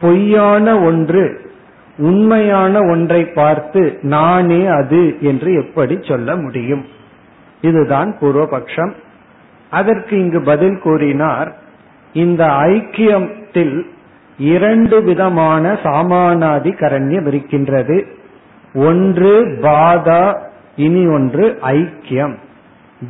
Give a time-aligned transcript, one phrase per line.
[0.00, 1.50] பொய்யான ஒன்று
[1.98, 6.84] உண்மையான ஒன்றை பார்த்து நானே அது என்று எப்படி சொல்ல முடியும்?
[7.60, 8.92] இதுதான் பூர்வபக்ஷம்.
[9.70, 11.56] அதற்கு இங்கு பதில் கூறினார்
[12.12, 13.86] இந்த ஐக்கியம் ஐக்கியத்தில்
[14.38, 18.06] இரண்டு விதமான சாமானாதி கரண்யம் இருக்கின்றது.
[18.74, 20.22] ஒன்று பாதா
[20.76, 22.34] இனி ஒன்று ஐக்கியம்.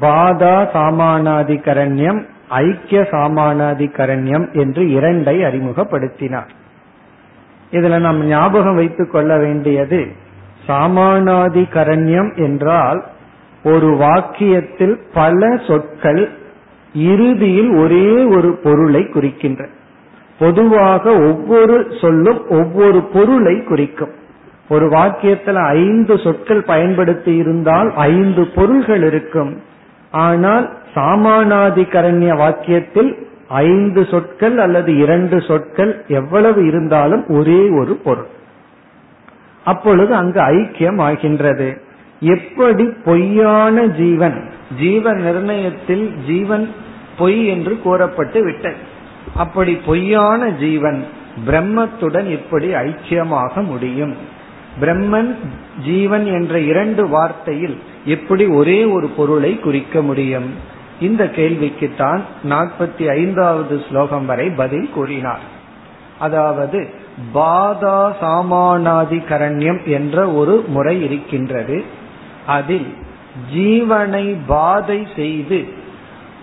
[0.00, 6.50] பாதா சாமானாதி கரண்யம் ஐக்கிய சாமானாதி கரண்யம் என்று இரண்டை அறிமுகப்படுத்தினார்.
[7.72, 10.00] இதுல நாம் ஞாபகம் வைத்துக் கொள்ள வேண்டியது
[10.68, 13.00] சாமானாதிகரண்யம் என்றால்
[13.64, 16.22] ஒரு வாக்கியத்தில் பல சொற்கள்
[16.94, 19.62] இறுதியில் ஒரே ஒரு பொருளை குறிக்கின்ற
[20.38, 24.14] பொதுவாக ஒவ்வொரு சொல்லும் ஒவ்வொரு பொருளை குறிக்கும்.
[24.68, 29.62] ஒரு வாக்கியத்தில் ஐந்து சொற்கள் பயன்படுத்தி இருந்தால் ஐந்து பொருள்கள் இருக்கும்.
[30.10, 38.26] ஆனால் சாமானாதிகரண்ய வாக்கியத்தில் ஐந்து சொற்கள் அல்லது இரண்டு சொற்கள் எவ்வளவு இருந்தாலும் ஒரே ஒரு பொருள்.
[39.64, 41.80] அப்பொழுது அங்கு ஐக்கியம் ஆகின்றது.
[42.20, 44.44] எப்படி பொய்யான ஜீவன்
[44.78, 46.68] ஜீவ நிர்ணயத்தில் ஜீவன்
[47.18, 48.94] பொய் என்று கூறப்பட்டு விட்டது.
[49.34, 51.06] அப்படி பொய்யான ஜீவன்
[51.46, 54.16] பிரம்மத்துடன் இப்படி ஐக்கியமாக முடியும்.
[54.80, 55.34] பிரம்மன்
[55.84, 60.74] ஜீவன் என்ற இரண்டு வார்த்தையில் எப்படி ஒரே ஒரு பொருளை குறிக்க முடியும்?
[61.00, 65.40] இந்த கேள்விக்குத்தான் நாற்பத்தி ஐந்தாவது ஸ்லோகம் வரை பதில் கூறினார்.
[66.18, 66.90] அதாவது
[67.34, 71.84] பாதா சாமானாதி கரண்யம் என்ற ஒரு முறை இருக்கின்றது.
[72.46, 72.94] அதில்
[73.54, 75.84] ஜீவனை பாதை செய்து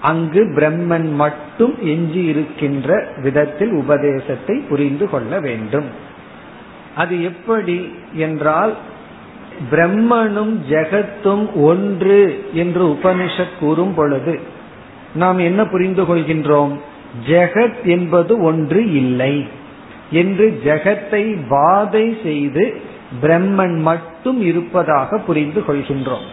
[0.04, 2.88] அங்கு பிரம்மன் மட்டும் எஞ்சி இருக்கின்ற
[3.24, 5.90] விதத்தில் உபதேசத்தை புரிந்து கொள்ள வேண்டும்.
[6.96, 7.78] அது எப்படி
[8.14, 8.74] என்றால்
[9.72, 12.20] பிரம்மனும் ஜெகத்தும் ஒன்று
[12.54, 14.40] என்று உபனிஷத் கூறும் பொழுது
[15.14, 16.74] நாம் என்ன புரிந்து கொள்கின்றோம்?
[17.28, 19.36] ஜெகத் என்பது ஒன்று இல்லை
[20.12, 22.66] என்று ஜெகத்தை பாதை செய்து
[23.22, 26.28] பிரம்மன் மட்டும் இருப்பதாக புரிந்து கொள்கின்றோம்.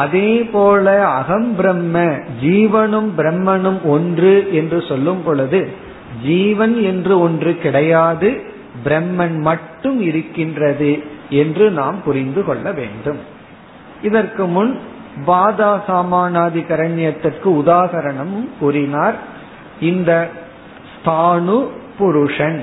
[0.00, 1.98] அதே போல அகம் பிரம்ம
[2.42, 5.60] ஜீவனும் பிரம்மனும் ஒன்று என்று சொல்லும் பொழுது
[6.22, 8.30] ஜீவன் என்று ஒன்று கிடையாது
[8.84, 10.92] பிரம்மன் மட்டும் இருக்கின்றது
[11.40, 13.20] என்று நாம் புரிந்து கொள்ள வேண்டும்.
[14.02, 14.72] இதற்கு முன்
[15.26, 19.16] பாதா சாமானாதி கரண்யத்திற்கு உதாகரணம் கூறினார்.
[19.90, 20.10] இந்த
[20.92, 21.58] ஸ்தானு
[21.98, 22.60] புருஷன்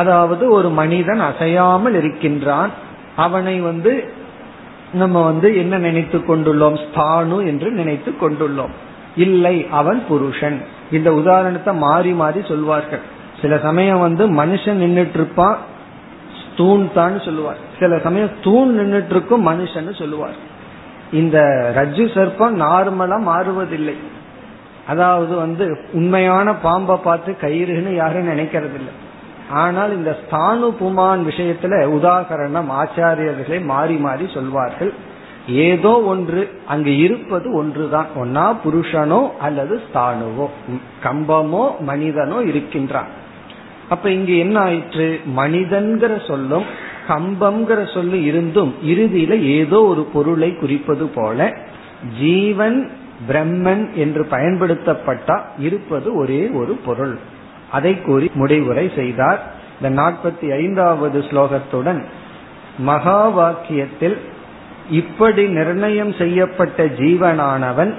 [0.00, 2.72] அதாவது ஒரு மனிதன் அசையாமல் இருக்கின்றான்.
[3.16, 3.92] அவனை வந்து
[4.92, 6.80] நம்ம வந்து என்ன நினைத்து கொண்டுள்ளோம்?
[6.84, 8.70] ஸ்தானு என்று நினைத்து கொண்டுள்ளோம்.
[9.16, 10.62] இல்லை அவன் புருஷன்.
[10.92, 13.00] இந்த உதாரணத்தை மாறி மாறி சொல்வார்கள்.
[13.40, 15.58] சில சமயம் வந்து மனுஷன் நின்றுட்டு இருப்பான்
[16.56, 17.56] தூண் தான் சொல்லுவார்.
[17.78, 20.34] சில சமயம் தூண் நின்றுட்டு இருக்கும் மனுஷன் சொல்லுவார்.
[21.12, 21.38] இந்த
[21.76, 23.94] ரஜு சர்ப்பம் நார்மலா மாறுவதில்லை.
[24.86, 29.08] அதாவது வந்து உண்மையான பாம்பை பார்த்து கயிறுன்னு யாரும் நினைக்கிறது இல்லை
[29.50, 34.92] ஆனால் இந்த ஸ்தானு புமான் விஷயத்துல உதாகரணம் ஆச்சாரியர்களே மாறி மாறி சொல்வார்கள்.
[35.48, 38.06] ஏதோ ஒன்று அங்கு இருப்பது ஒன்றுதான்.
[38.16, 40.46] ஒன்னா புருஷனோ அல்லது ஸ்தானுவோ.
[41.02, 43.06] கம்பமோ மனிதனோ இருக்கின்றான்.
[43.88, 45.20] அப்ப இங்கு என்ன ஆயிற்று?
[45.36, 51.52] மனிதன்கிற சொல்லும் கம்பம்ங்கிற சொல்லு இருந்தும் இறுதியில ஏதோ ஒரு பொருளை குறிப்பது போல
[52.20, 52.90] ஜீவன்
[53.28, 57.18] பிரம்மன் என்று பயன்படுத்தப்பட்டா இருப்பது ஒரே ஒரு பொருள்.
[57.70, 59.40] அதை கூறி முடிவுரை செய்தார்.
[59.80, 62.00] இந்த நாற்பத்தி ஐந்தாவது ஸ்லோகத்துடன்
[62.78, 64.16] மகா வாக்கியத்தில்
[64.90, 67.92] இப்படி நிர்ணயம் செய்யப்பட்ட ஜீவனானவன்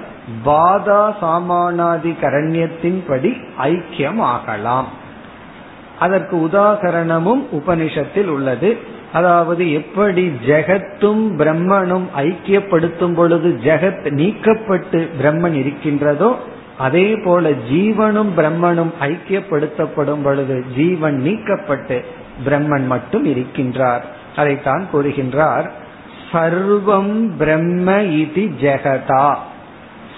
[0.44, 4.88] பாதா சாமானாதி கரண்யத்தின்படி ஐக்கியம் ஆகலாம்
[5.98, 8.70] அதற்கு உதாகரணமும் உபனிஷத்தில் உள்ளது.
[9.12, 16.30] அதாவது எப்படி ஜெகத்தும் பிரம்மனும் ஐக்கியப்படுத்தும் பொழுது ஜெகத் நீக்கப்பட்டு பிரம்மன் இருக்கின்றதோ
[16.78, 22.04] அதே போல ஜீவனும் பிரம்மனும் ஐக்கியப்படுத்தப்படும் பொழுது ஜீவன் நீக்கப்பட்டு
[22.44, 24.00] பிரம்மன் மட்டும் இருக்கின்றார்.
[24.36, 25.70] அதைத்தான் கூறுகின்றார்
[26.32, 29.34] சர்வம் பிரம்ம இது ஜெகதா.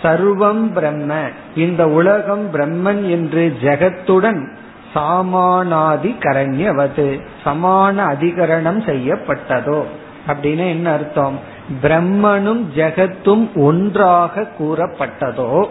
[0.02, 1.14] சர்வம் பிரம்ம
[1.56, 4.52] இந்த உலகம் பிரம்மன் என்று ஜெகத்துடன்
[4.94, 9.82] சாமானாதி கரண்யவது சமான அதிகரணம் செய்யப்பட்டதோ.
[10.26, 11.38] அப்படின்னு என்ன அர்த்தம்?
[11.82, 15.68] பிரம்மனும் ஜெகத்தும் ஒன்றாக கூறப்பட்டதோ.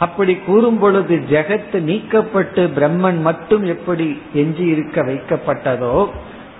[0.00, 6.08] அப்படி கூறும் பொழுது ஜெகத்து நீக்கப்பட்டு பிரம்மன் மட்டும் எப்படி எஞ்சி இருக்க வைக்கப்பட்டதோ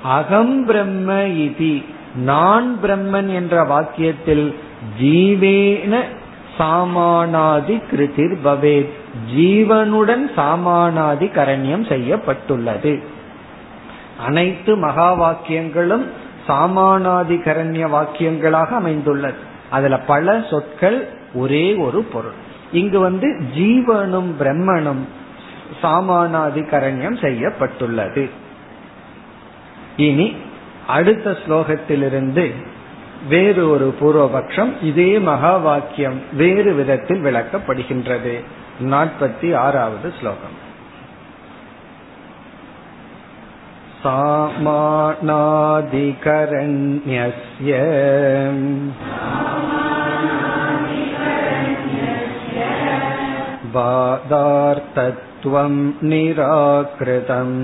[0.03, 1.13] அகம் பிரம்ம
[1.45, 1.85] இதி
[2.17, 4.55] நான் பிரம்மன் என்ற வாக்கியத்தில்
[5.03, 6.01] ஜீவேன
[6.59, 8.91] சாமானாதி கிருதிர் பவேத்
[9.37, 13.03] ஜீவனுடன் சாமானாதி கரண்யம் செய்யப்பட்டுள்ளது.
[14.27, 16.05] அனைத்து மகா வாக்கியங்களும்
[16.49, 19.41] சாமானாதி கரண்ய வாக்கியங்களாக அமைந்துள்ளது.
[19.71, 22.39] அதுல பல சொற்கள் ஒரே ஒரு பொருள்.
[22.72, 25.04] இங்கு வந்து ஜீவனும் பிரம்மனும்
[25.82, 28.26] சாமானாதி கரண்யம் செய்யப்பட்டுள்ளது
[29.98, 30.28] இனி
[30.88, 32.46] அடுத்த ஸ்லோகத்திலிருந்து
[33.30, 38.36] வேறு ஒரு பூர்வபக்ஷம் இதே மகா வாக்கியம் வேறு விதத்தில் விளக்கப்படுகின்றது
[38.92, 40.56] நாற்பத்தி ஆறாவது ஸ்லோகம்
[46.46, 47.72] सामानादिकरण्यस्य
[53.76, 55.74] बाधार्थत्वं
[56.10, 57.56] निराकृतम्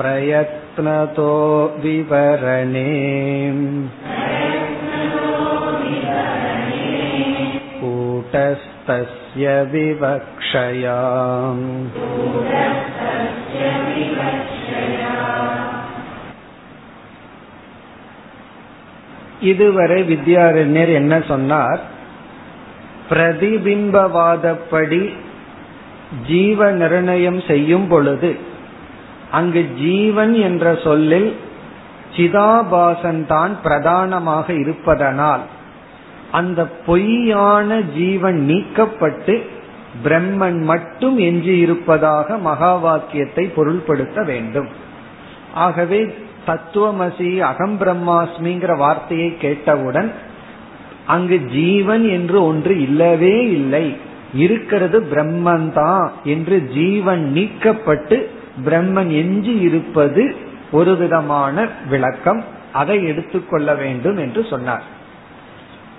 [0.00, 1.32] प्रयत्नतो
[1.82, 2.90] विवरणे
[7.80, 10.98] कूटस्थस्य विवक्षया
[19.51, 21.81] இதுவரை வித்யாரண்யர் என்ன சொன்னார்?
[23.09, 25.01] பிரதிபிம்பவாதப்படி
[26.27, 28.31] ஜீவ நிர்ணயம் செய்யும் பொழுது
[29.31, 31.29] அங்கு ஜீவன் என்ற சொல்லில்
[32.15, 35.43] சிதாபாசன் தான் பிரதானமாக இருப்பதனால்
[36.31, 39.35] அந்த பொய்யான ஜீவன் நீக்கப்பட்டு
[40.05, 44.69] பிரம்மன் மட்டும் எஞ்சியிருப்பதாக மகா வாக்கியத்தை பொருள்படுத்த வேண்டும்.
[45.65, 45.99] ஆகவே
[46.47, 50.11] தத்துவமசி அகம் பிரம்மாஸ்மிங்கிற வார்த்தையை கேட்டவுடன்
[51.05, 53.97] அங்கு ஜீவன் என்று ஒன்று இல்லவே இல்லை.
[54.33, 58.25] இருக்கிறது பிரம்மன் தான் என்று ஜீவன் நீக்கப்பட்டு
[58.65, 60.35] பிரம்மன் எஞ்சி இருப்பது
[60.71, 62.43] ஒரு விதமான விளக்கம்.
[62.73, 64.83] அதை எடுத்துக்கொள்ள வேண்டும் என்று சொன்னார்.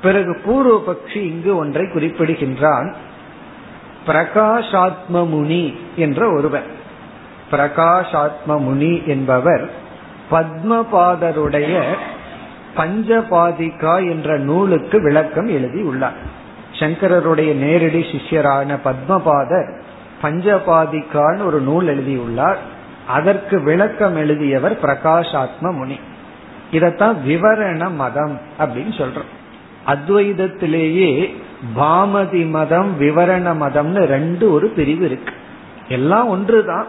[0.02, 2.94] பிறகு பூர்வபக்ஷி இங்கு ஒன்றை குறிப்பிடுகின்றான்.
[4.06, 6.66] பிரகாஷாத்ம முனி என்ற ஒருவர்
[7.50, 9.70] பிரகாஷாத்ம முனி என்பவர்
[10.30, 11.82] பத்மபாதருடைய
[12.76, 16.16] பஞ்சபாதிகா என்ற நூலுக்கு விளக்கம் எழுதி உள்ளார்.
[16.72, 19.80] சங்கரருடைய நேரடி சிஷ்யரான பத்மபாதர்
[20.22, 22.58] பஞ்சபாதிகான்னு ஒரு நூல் எழுதியுள்ளார்
[23.06, 26.00] அதற்கு விளக்கம் எழுதியவர் பிரகாஷாத்ம முனி.
[26.72, 29.34] இதத்தான் விவரண மதம் அப்படின்னு சொல்றோம்.
[29.86, 31.36] அத்வைதத்திலேயே
[31.76, 35.34] பாமதி மதம் விவரண மதம்னு ரெண்டு ஒரு பிரிவு இருக்கு.
[35.88, 36.86] எல்லாம் ஒன்றுதான்.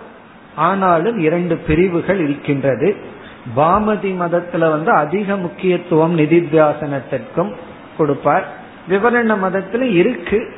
[0.56, 3.16] ஆனாலும் இரண்டு பிரிவுகள் இருக்கின்றது.
[3.56, 7.56] பாமதி மதத்துல வந்து அதிக முக்கியத்துவம் நிதித்தியாசனத்திற்கும்
[7.98, 8.48] கொடுப்பார்.
[8.90, 10.54] விவரண மதத்துல இருக்கு.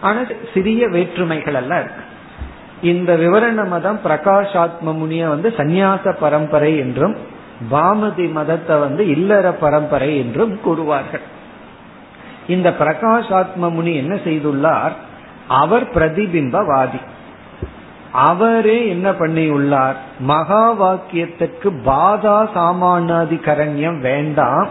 [0.00, 0.20] ஆனா
[0.54, 2.02] சிறிய வேற்றுமைகள் எல்லாம் இருக்கு.
[2.82, 7.16] இந்த விவரண மதம் பிரகாஷாத்ம முனிய வந்து சந்நியாச பரம்பரை என்றும்
[7.70, 11.22] பாமதி மதத்தை வந்து இல்லற பரம்பரை என்றும் கூறுவார்கள்.
[12.46, 14.92] இந்த பிரகாஷாத்ம முனி என்ன செய்துள்ளார்?
[15.48, 17.00] அவர் பிரதிபிம்பவாதி.
[18.14, 19.96] அவரே என்ன பண்ணியுள்ளார்?
[20.18, 24.68] மகா வாக்கியத்திற்கு பாதா சாமானாதிகரண்யம் வேண்டாம்.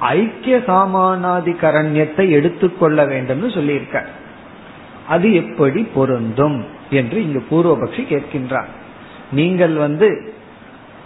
[0.00, 4.04] ஐக்கிய சாமானாதி கரண்யத்தை எடுத்துக்கொள்ள வேண்டும்னு சொல்லியிருக்க
[5.08, 8.70] அது எப்படி பொருந்தும் என்று இங்கு பூர்வபக்ஷி கேட்கின்றார்.
[9.32, 10.08] நீங்கள் வந்து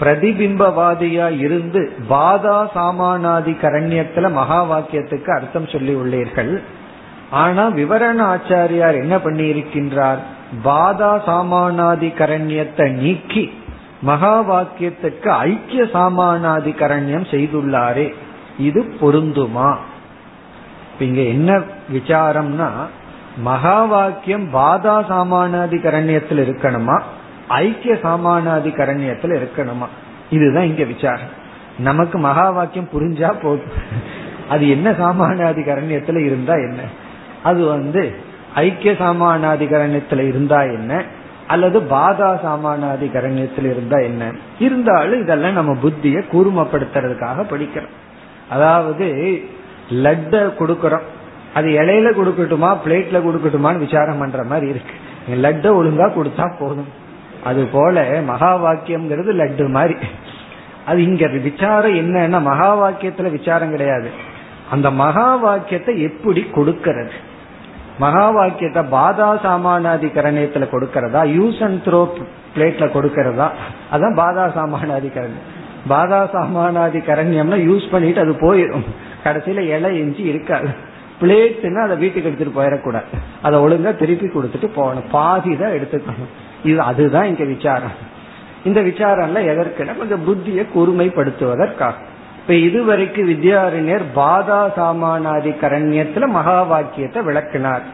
[0.01, 6.63] பிரதிபிம்பவாதியா இருந்து பாதா சாமானாதி கரண்யத்துல மகா வாக்கியத்துக்கு அர்த்தம் சொல்லி உள்ளீர்கள்.
[7.33, 10.17] ஆனா விவரண ஆச்சாரியார் என்ன பண்ணியிருக்கின்றார்?
[10.65, 13.53] பாதா சாமானாதி கரண்யத்தை நீக்கி
[14.01, 18.15] மகா வாக்கியத்துக்கு ஐக்கிய சாமானாதி கரண்யம் செய்துள்ளாரே.
[18.59, 19.77] இது பொருந்துமா?
[20.99, 21.61] இங்க என்ன
[21.93, 22.71] விசாரம்னா
[23.37, 27.03] மகா வாக்கியம் பாதா சாமானாதி கரண்யத்தில் இருக்கணுமா?
[27.49, 29.87] ஐக்கிய சாமானாதி கரண்யத்தில் இருக்கணுமா?
[30.31, 31.33] இதுதான் இங்க விசாரம்.
[31.79, 33.73] நமக்கு மகா வாக்கியம் புரிஞ்சா போதும்.
[34.49, 36.81] அது என்ன சாமானாதி கரண்யத்துல இருந்தா என்ன?
[37.43, 38.15] அது வந்து
[38.55, 41.05] ஐக்கிய சாமானாதி இருந்தா என்ன?
[41.47, 44.33] அல்லது பாதா சாமானாதிகரணத்தில் இருந்தா என்ன?
[44.59, 47.93] இருந்தாலும் இதெல்லாம் நம்ம புத்திய கூர்மப்படுத்துறதுக்காக படிக்கிறோம்.
[48.49, 49.07] அதாவது
[49.91, 51.03] லட்ட கொடுக்கறோம்.
[51.55, 54.95] அது இலையில கொடுக்கட்டுமா பிளேட்ல கொடுக்கட்டுமான்னு விசாரம் பண்ற மாதிரி இருக்கு.
[55.35, 56.89] லட்ட ஒழுங்கா கொடுத்தா போதும்.
[57.45, 59.95] அது போல மகா வாக்கியம்ங்கிறது லட்டு மாதிரி.
[60.87, 64.11] அது இங்க விசாரம் என்னன்னா மகா வாக்கியத்துல விசாரம் கிடையாது.
[64.71, 67.11] அந்த மகா வாக்கியத்தை எப்படி கொடுக்கறது?
[67.99, 71.21] மகா வாக்கியத்தை பாதா சாமானாதி கரணியத்துல கொடுக்கறதா?
[71.39, 72.09] யூஸ் அண்ட் த்ரோ
[72.55, 73.51] பிளேட்ல கொடுக்கறதா?
[73.93, 75.49] அதான் பாதா சாமானாதி கரண்யம்
[75.89, 78.85] பாதா சாமானாதி கரண்யம்னா யூஸ் பண்ணிட்டு அது போயிடும்
[79.25, 80.69] கடைசியில இலை எஞ்சி இருக்காது.
[81.21, 83.05] பிளேட்னா அதை வீட்டுக்கு எடுத்துட்டு போயிடக்கூடாது.
[83.43, 85.05] அதை ஒழுங்கா திருப்பி கொடுத்துட்டு போகணும்.
[85.11, 86.33] பாதி தான் எடுத்துக்கணும்.
[86.65, 87.91] இது அதுதான் இங்க விசாரம்.
[88.65, 91.95] இந்த விசாரம்ல எதற்குன்னா கொஞ்சம் புத்தியை கூர்மைப்படுத்துவதற்காக.
[92.43, 97.85] இப்ப இதுவரைக்கும் வித்யாரண்யர் பாதா சாமானாதி கரண்யத்துல மகா வாக்கியத்தை விளக்கினார்.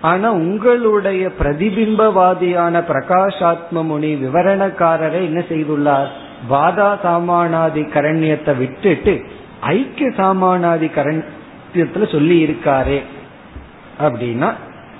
[0.00, 6.08] ஆனா உங்களுடைய பிரதிபிம்பவாதியான பிரகாஷாத்ம முனி விவரணக்காரரை என்ன செய்துள்ளார்?
[6.50, 9.14] பாதா சாமானாதி கரண்யத்தை விட்டுட்டு
[9.60, 13.00] ஐக்கிய சாமானாதி கரண்யத்துல சொல்லி இருக்காரே
[13.98, 14.50] அப்படின்னா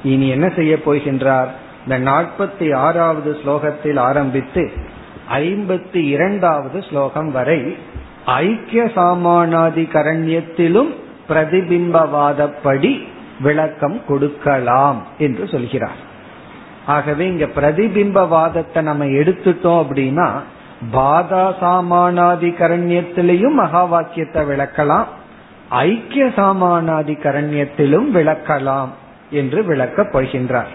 [0.04, 1.50] இனி என்ன செய்ய போகின்றார்?
[1.84, 4.64] இந்த நாற்பத்தி ஆறாவது ஸ்லோகத்தில் ஆரம்பித்து
[5.32, 7.76] ஐம்பத்தி இரண்டாவது ஸ்லோகம் வரை
[8.24, 10.90] ஐக்கிய சாமானாதி கரண்யத்திலும்
[11.28, 13.02] பிரதிபிம்பவாதப்படி
[13.40, 16.00] விளக்கம் கொடுக்கலாம் என்று சொல்கிறார்.
[16.86, 20.28] ஆகவே இங்க பிரதிபிம்பவாதத்தை நம்ம எடுத்துட்டோம் அப்படின்னா
[20.92, 25.04] பாதா சாமானாதி கரண்யத்திலையும் மகா வாக்கியத்தை விளக்கலாம்
[25.68, 28.88] ஐக்கிய சாமானாதி கரண்யத்திலும் விளக்கலாம்
[29.30, 30.72] என்று விளக்கப் போகின்றார்.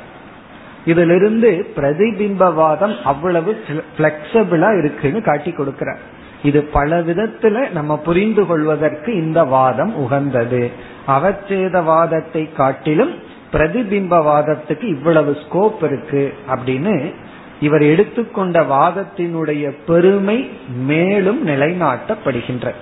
[0.86, 3.62] இதிலிருந்து பிரதிபிம்பவாதம் அவ்வளவு
[3.98, 6.00] பிளெக்சபிளா இருக்குன்னு காட்டி கொடுக்கிறார்.
[6.44, 10.72] இது பல விதத்துல நம்ம புரிந்து கொள்வதற்கு இந்த வாதம் உகந்தது.
[11.08, 13.14] அவச்சேத வாதத்தை காட்டிலும்
[13.52, 17.14] பிரதிபிம்பவாதத்துக்கு இவ்வளவு ஸ்கோப் இருக்கு அப்படின்னு
[17.60, 22.74] இவர் எடுத்துக்கொண்ட வாதத்தினுடைய பெருமை மேலும் நிலைநாட்டப்படுகின்ற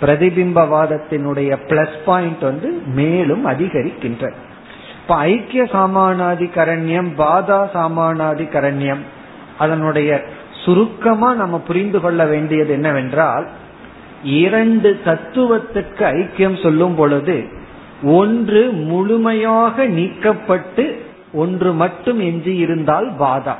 [0.00, 4.32] பிரதிபிம்பவாதத்தினுடைய பிளஸ் பாயிண்ட் வந்து மேலும் அதிகரிக்கின்ற.
[5.00, 9.00] இப்ப ஐக்கிய சாமானாதி கரண்யம் பாதா சாமானாதி கரண்யம்
[9.58, 10.24] அதனுடைய
[10.64, 13.48] சுருக்கமா நம்ம புரிந்து கொள்ள வேண்டியது என்னவென்றால்
[14.24, 17.44] இரண்டு தத்துவத்திற்கு ஐக்கியம் சொல்லும் பொழுது
[18.02, 20.96] ஒன்று முழுமையாக நீக்கப்பட்டு
[21.32, 23.54] ஒன்று மட்டும் எஞ்சி இருந்தால் பாதா.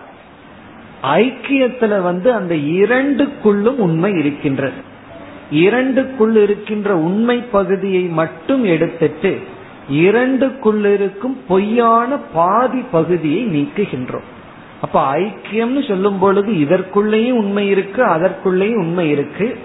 [1.03, 4.81] ஐக்கியத்துல வந்து அந்த இரண்டுக்குள்ளும் உண்மை இருக்கின்றது.
[5.51, 9.43] இரண்டுக்குள் இருக்கின்ற உண்மை பகுதியை மட்டும் எடுத்துட்டு
[9.93, 14.29] இரண்டுக்குள்ளிருக்கும் பொய்யான பாதி பகுதியை நீக்குகின்றோம்.
[14.81, 19.59] அப்ப ஐக்கியம்னு சொல்லும் பொழுது இதற்குள்ளேயும் உண்மை இருக்கு அதற்குள்ளேயும் உண்மை இருக்கு.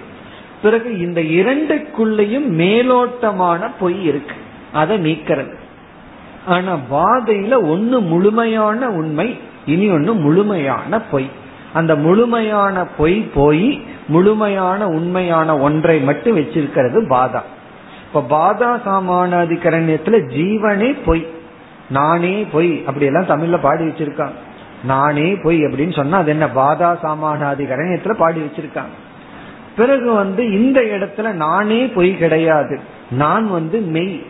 [0.62, 4.34] பிறகு இந்த இரண்டுக்குள்ளேயும் மேலோட்டமான பொய் இருக்கு.
[4.72, 5.54] அதை நீக்கிறது.
[6.46, 11.30] ஆனா வாதையில ஒன்னு முழுமையான உண்மை இனி ஒன்னு முழுமையான பொய்.
[11.72, 17.40] அந்த முழுமையான பொய் போய் முழுமையான உண்மையான ஒன்றை மட்டும் வச்சிருக்கிறது பாதா.
[18.12, 21.26] இப்ப பாதா சாமானாதிகரண்யத்துல ஜீவனே பொய்
[21.90, 24.34] நானே பொய் அப்படி எல்லாம் தமிழ்ல பாடி வச்சிருக்காங்க.
[24.84, 26.46] நானே பொய் அப்படின்னு சொன்னா அது என்ன?
[26.46, 28.94] பாதா சாமானாதிகரண்யத்துல பாடி வச்சிருக்காங்க.
[29.76, 32.80] பிறகு வந்து இந்த இடத்துல நானே பொய் கிடையாது.
[33.10, 34.26] நான் வந்து மெய்.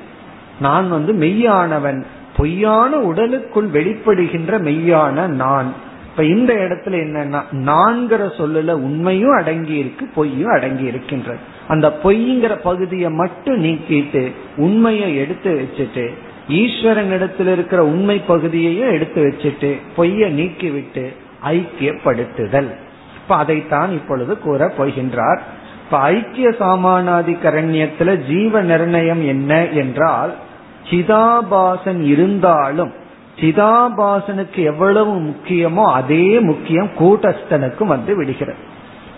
[0.60, 2.04] நான் வந்து மெய்யானவன்.
[2.36, 5.72] பொய்யான உடலுக்குள் வெளிப்படுகின்ற மெய்யான நான்.
[6.10, 13.10] இப்ப இந்த இடத்துல என்னன்னா நான்கிற சொல்லுல உண்மையும் அடங்கி இருக்கு பொய்யும் அடங்கி இருக்கின்றது அந்த பொய்ங்கிற பகுதியை
[13.10, 16.14] மட்டும் நீக்கிட்டு உண்மையை எடுத்து வச்சுட்டு
[16.48, 22.70] ஈஸ்வரன் இருக்கிற உண்மை பகுதியையும் எடுத்து வச்சுட்டு பொய்ய நீக்கிவிட்டு ஐக்கியப்படுத்துதல்.
[23.16, 25.38] இப்ப அதைத்தான் இப்பொழுது கூற போகின்றார்.
[25.84, 30.34] இப்ப ஐக்கிய சாமானாதி கரண்யத்துல ஜீவ நிர்ணயம் என்ன என்றால்
[30.90, 32.92] சிதாபாசன் இருந்தாலும்
[33.40, 38.58] சிதாபாசனுக்கு எவ்வளவு முக்கியமோ அதே முக்கியம் கூட்டஸ்தனுக்கும் வந்து விடுகிறது.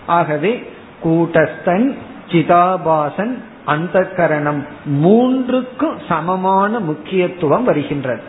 [0.07, 0.63] ஆகவே
[1.03, 1.95] கூட்டஸ்தன்
[2.31, 4.61] சிதாபாசன் அந்த கரணம்
[5.03, 8.23] மூன்றுக்கும் சமமான முக்கியத்துவம் வருகின்றது.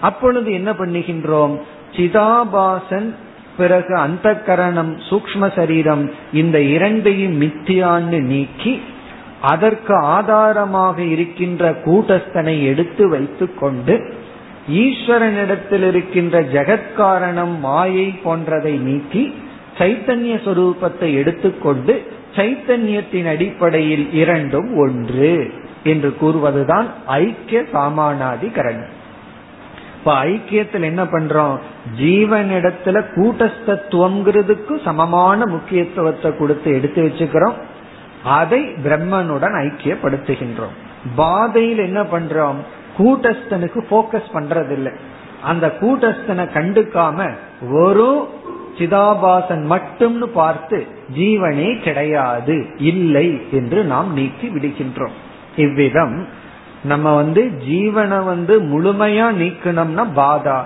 [0.00, 1.54] அப்பொழுது என்ன பண்ணுகின்றோம்?
[1.96, 3.08] சிதாபாசன்
[3.56, 8.74] பிறகு அந்த கரணம் சூக்ம சரீரம் இந்த இரண்டையும் மித்தியான்னு நீக்கி
[9.42, 13.94] அதற்கு ஆதாரமாக இருக்கின்ற கூட்டஸ்தனை எடுத்து வைத்து கொண்டு
[14.82, 19.24] ஈஸ்வரனிடத்தில் இருக்கின்ற ஜெகத்காரணம் மாயை போன்றதை நீக்கி
[19.78, 21.94] சைத்தன்ய சொரூபத்தை எடுத்துக்கொண்டு
[22.36, 25.52] சைத்தன்யத்தின் அடிப்படையில் இரண்டும் ஒன்று
[25.84, 29.02] என்று கூறுவதுதான் ஐக்கிய சாமானாதி கரணம்
[29.98, 31.58] இப்ப ஐக்கியத்தில் என்ன பண்றோம்?
[32.00, 37.54] ஜீவனிடத்துல கூட்டஸ்தத்துவங்கிறதுக்கு சமமான முக்கியத்துவத்தை கொடுத்து எடுத்து வச்சுக்கிறோம்.
[38.24, 40.74] அதை பிரம்மனுடன் ஐக்கியப்படுத்துகின்றோம்.
[41.16, 42.56] பாதையில் என்ன பண்றோம்?
[42.98, 44.94] கூட்டஸ்தனுக்கு போக்கஸ் பண்றதில்லை.
[45.42, 47.34] அந்த கூட்டஸ்தனை கண்டுக்காம
[47.70, 48.28] ஒரு
[48.78, 50.78] சிதாபாசன் மட்டும்னு பார்த்து
[51.18, 52.56] ஜீவனே கிடையாது
[52.90, 55.14] இல்லை என்று நாம் நீக்கி விடுகின்றோம்.
[55.56, 56.16] இவ்விதம்
[56.82, 60.58] நம்ம வந்து ஜீவனை வந்து முழுமையா நீக்கணும்னா பாதா.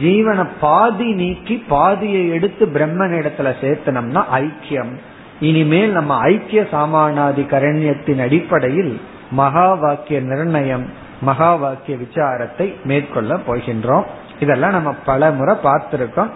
[0.00, 4.92] ஜீவனை பாதி நீக்கி பாதியை எடுத்து பிரம்மன் இடத்துல சேர்த்தனம்னா ஐக்கியம்.
[5.40, 8.94] இனிமேல் நம்ம ஐக்கிய சாமானாதி கரண்யத்தின் அடிப்படையில்
[9.30, 10.86] மகா வாக்கிய நிர்ணயம்
[11.20, 14.04] மகா வாக்கிய விசாரத்தை மேற்கொள்ள போகின்றோம்.
[14.40, 16.30] இதெல்லாம் நம்ம பல முறை பார்த்திருக்கோம்.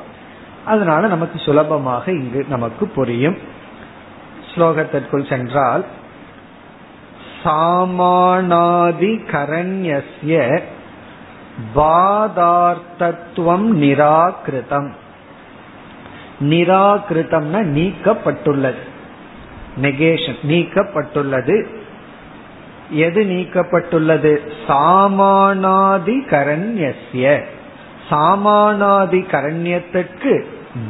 [0.65, 3.37] அதனால நமக்கு சுலபமாக இங்கு நமக்கு புரியும்.
[4.55, 5.85] ஸ்லோகத்திற்குள் சென்றால்
[7.45, 10.61] சாமானாதி கரண்யஸ்ய
[11.75, 14.91] பாதார்த்தத்துவம் நிராகிருதம்
[16.41, 18.79] நிராகிருதம்னா நீக்கப்பட்டுள்ளது.
[19.83, 21.67] நெகேஷன் நீக்கப்பட்டுள்ளது.
[22.91, 24.51] எது நீக்கப்பட்டுள்ளது?
[24.69, 27.45] சாமானாதி கரண்யஸ்ய
[28.13, 30.33] சாமானாதி கரண்யத்திற்கு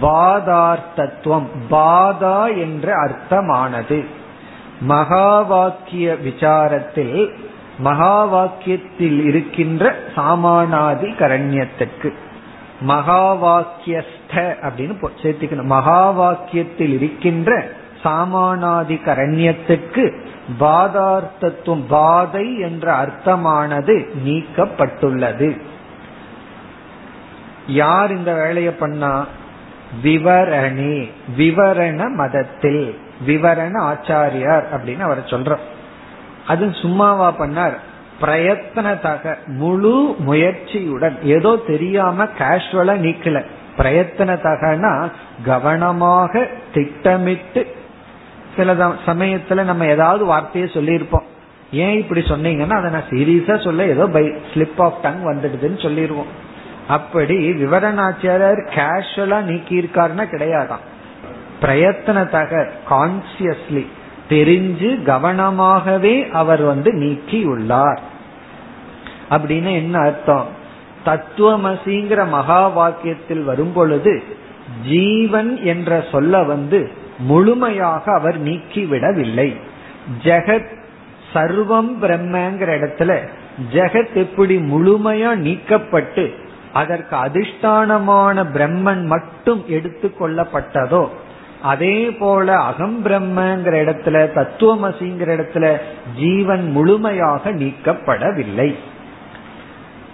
[0.00, 4.04] பாதார்த்தத்துவம் பாதா என்ற அர்த்தமானது.
[4.80, 7.30] மகா வாக்கிய விசாரத்தில்
[7.78, 12.12] மகா வாக்கியத்தில் இருக்கின்ற சாமானாதி கரண்யத்திற்கு
[12.80, 15.72] மகா வாக்கியஸ்த அப்படின்னு சேர்த்துக்கணும்.
[15.76, 17.68] மகா வாக்கியத்தில் இருக்கின்ற
[18.04, 20.04] சாமானாதி கரண்யத்திற்கு
[20.60, 25.50] பாதார்த்தத்துவம் பாதை என்ற அர்த்தமானது நீக்கப்பட்டுள்ளது.
[27.66, 29.26] யார் இந்த வேலையை பண்ணா?
[30.02, 35.58] விவரணி விவரண மதத்தில் விவரண ஆச்சாரியார் அப்படின்னு அவரை சொல்றோம்.
[36.46, 37.76] அது சும்மாவா பண்ணார்.
[38.20, 43.44] பிரயத்தனதாக முழு முயற்சியுடன் ஏதோ தெரியாம கேஷுவலா நீக்கல.
[43.76, 45.10] பிரயத்தனத்தகனா
[45.44, 47.74] கவனமாக திட்டமிட்டு
[48.56, 48.74] சில
[49.06, 51.30] சமயத்துல நம்ம ஏதாவது வார்த்தையை சொல்லியிருப்போம்.
[51.72, 56.50] ஏன் இப்படி சொன்னீங்கன்னா அதை நான் சீரியஸா சொல்ல ஏதோ பை ஸ்லிப் ஆஃப் டங் வந்துடுதுன்னு சொல்லிடுவோம்
[56.88, 60.90] அப்படி விவரணாச்சாரியர் கேஷுவலா நீக்கியிருக்காருன்னா கிடையாதான்
[61.62, 63.86] பிரயத்தனத்தக கான்சியஸ்லி
[64.28, 68.00] தெரிஞ்சு கவனமாகவே அவர் வந்து நீக்கி உள்ளார்
[69.30, 70.46] அப்படின்னு என்ன அர்த்தம்?
[71.06, 74.22] தத்துவமசிங்கிற மகா வாக்கியத்தில் வரும் பொழுது
[74.86, 79.56] ஜீவன் என்ற சொல்ல வந்து முழுமையாக அவர் நீக்கிவிடவில்லை.
[80.22, 80.80] ஜெகத்
[81.34, 83.18] சர்வம் பிரம்மங்கிற இடத்துல
[83.72, 86.41] ஜெகத் எப்படி முழுமையா நீக்கப்பட்டு
[86.72, 91.08] அதற்கு அதிஷ்டானமான பிரம்மன் மட்டும் எடுத்து கொள்ளப்பட்டதோ
[91.62, 95.66] அதே போல அகம் பிரம்மங்கிற இடத்துல தத்துவமசிங்கிற இடத்துல
[96.16, 98.74] ஜீவன் முழுமையாக நீக்கப்படவில்லை.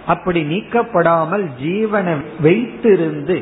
[0.07, 3.37] அப்படி நீக்கப்படாமல் ஜீவனை வைத்திருந்து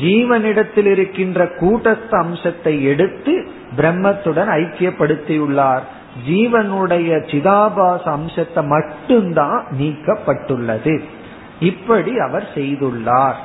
[0.00, 3.32] ஜீவனிடத்தில் இருக்கின்ற கூட்டஸ்த அம்சத்தை எடுத்து
[3.76, 5.84] பிரம்மத்துடன் ஐக்கியப்படுத்தியுள்ளார்.
[6.28, 10.94] ஜீவனுடைய சிதாபாச அம்சத்தை மட்டும்தான் நீக்கப்பட்டுள்ளது.
[11.62, 13.38] இப்படி அவர் செய்துள்ளார்.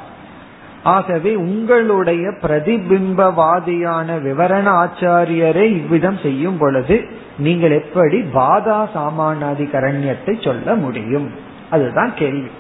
[0.84, 6.97] ஆகவே உங்களுடைய பிரதிபிம்பவாதியான விவரண ஆச்சாரியரை இவ்விதம் செய்யும் பொழுது
[7.38, 11.32] நீங்கள் எப்படி பாதா சாமானாதி கரண்யத்தை சொல்ல முடியும்?
[11.69, 12.51] அதுதான் கேள்வி.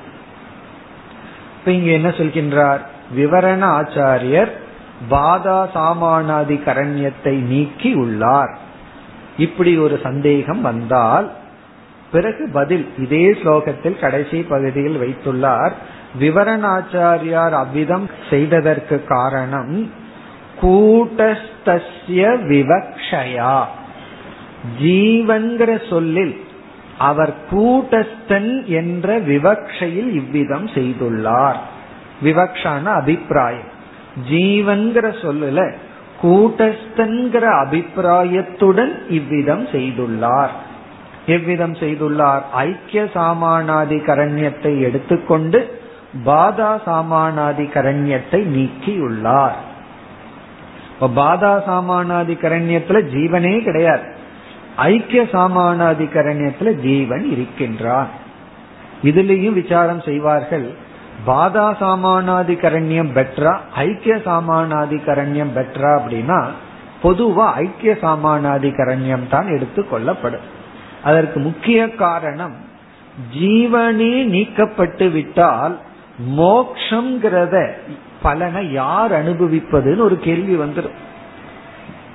[1.59, 2.81] இப்ப இங்க என்ன சொல்கின்றார்?
[3.15, 4.51] விவரண ஆச்சாரியர்
[5.09, 8.57] பாதா சாமானாதி கரண்யத்தை நீக்கி உள்ளார்.
[9.37, 11.31] இப்படி ஒரு சந்தேகம் வந்தால்
[12.11, 15.71] பிறகு பதில் இதே ஸ்லோகத்தில் கடைசி பகுதியில் வைத்துள்ளார்.
[16.19, 19.91] விவரணாச்சாரியார் அவ்விதம் செய்ததற்கு காரணம்
[20.61, 23.63] கூட்டஸ்திய விவக்ஷயா.
[24.81, 26.45] ஜீவன்கிற சொல்லில்
[26.97, 31.55] அவர் கூட்டஸ்தன் என்ற விவக்ஷையில் இவ்விதம் செய்துள்ளார்.
[32.23, 33.75] விவக்ஷான அபிப்பிராயம்.
[34.31, 35.73] ஜீவன்கிற சொல்லுல
[36.21, 40.65] கூட்டஸ்தன்கிற அபிப்பிராயத்துடன் இவ்விதம் செய்துள்ளார்.
[41.27, 42.43] எவ்விதம் செய்துள்ளார்?
[42.51, 45.59] ஐக்கிய சாமானாதி கரண்யத்தை எடுத்துக்கொண்டு
[46.25, 49.57] பாதா சாமானாதி கரண்யத்தை நீக்கியுள்ளார்
[51.15, 54.05] பாதா சாமானாதி கரண்யத்துல ஜீவனே கிடையாது.
[54.75, 58.09] ஐக்கிய சாமானாதி கரண்யத்துல ஜீவன் இருக்கின்றான்.
[59.03, 60.67] இதுலேயும் விசாரம் செய்வார்கள்
[61.25, 66.39] பாதா சாமானாதி கரண்யம் பெற்றா ஐக்கிய சாமானாதி கரண்யம் பெற்றா அப்படின்னா
[67.03, 70.45] பொதுவா ஐக்கிய சாமானாதி கரண்யம் தான் எடுத்துக்கொள்ளப்படும்
[71.07, 72.55] அதற்கு முக்கிய காரணம்
[73.35, 75.75] ஜீவனே நீக்கப்பட்டு விட்டால்
[76.37, 77.55] மோக்ஷங்கிறத
[78.21, 80.97] பலனை யார் அனுபவிப்பதுன்னு ஒரு கேள்வி வந்துடும்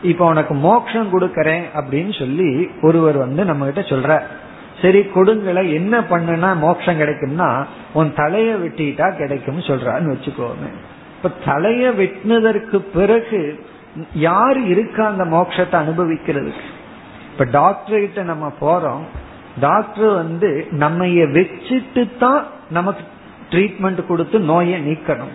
[0.03, 2.49] இப்ப உனக்கு மோக்ஷம் கொடுக்கறேன் அப்படின்னு சொல்லி
[2.81, 4.13] ஒருவர் வந்து நம்ம கிட்ட சொல்ற
[4.83, 7.51] சரி கொடுங்களை என்ன பண்ணுனா மோட்சம் கிடைக்கும்னா
[7.93, 10.69] உன் தலைய வெட்டிட்டா கிடைக்கும் சொல்றான்னு வச்சுக்கோங்க
[11.17, 13.41] இப்ப தலைய வெட்டினதற்கு பிறகு
[14.21, 16.65] யார் இருக்கா அந்த மோட்சத்தை அனுபவிக்கிறதுக்கு?
[17.33, 19.03] இப்ப டாக்டர் கிட்ட நம்ம போறோம்.
[19.61, 23.03] டாக்டர் வந்து நம்ம வச்சுட்டு தான் நமக்கு
[23.51, 25.33] ட்ரீட்மெண்ட் கொடுத்து நோயை நீக்கணும்.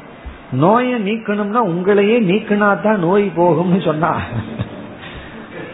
[0.51, 4.12] நோயை நீக்கணும்னா உங்களையே நீக்கினா தான் நோய் போகும்னு சொன்னா.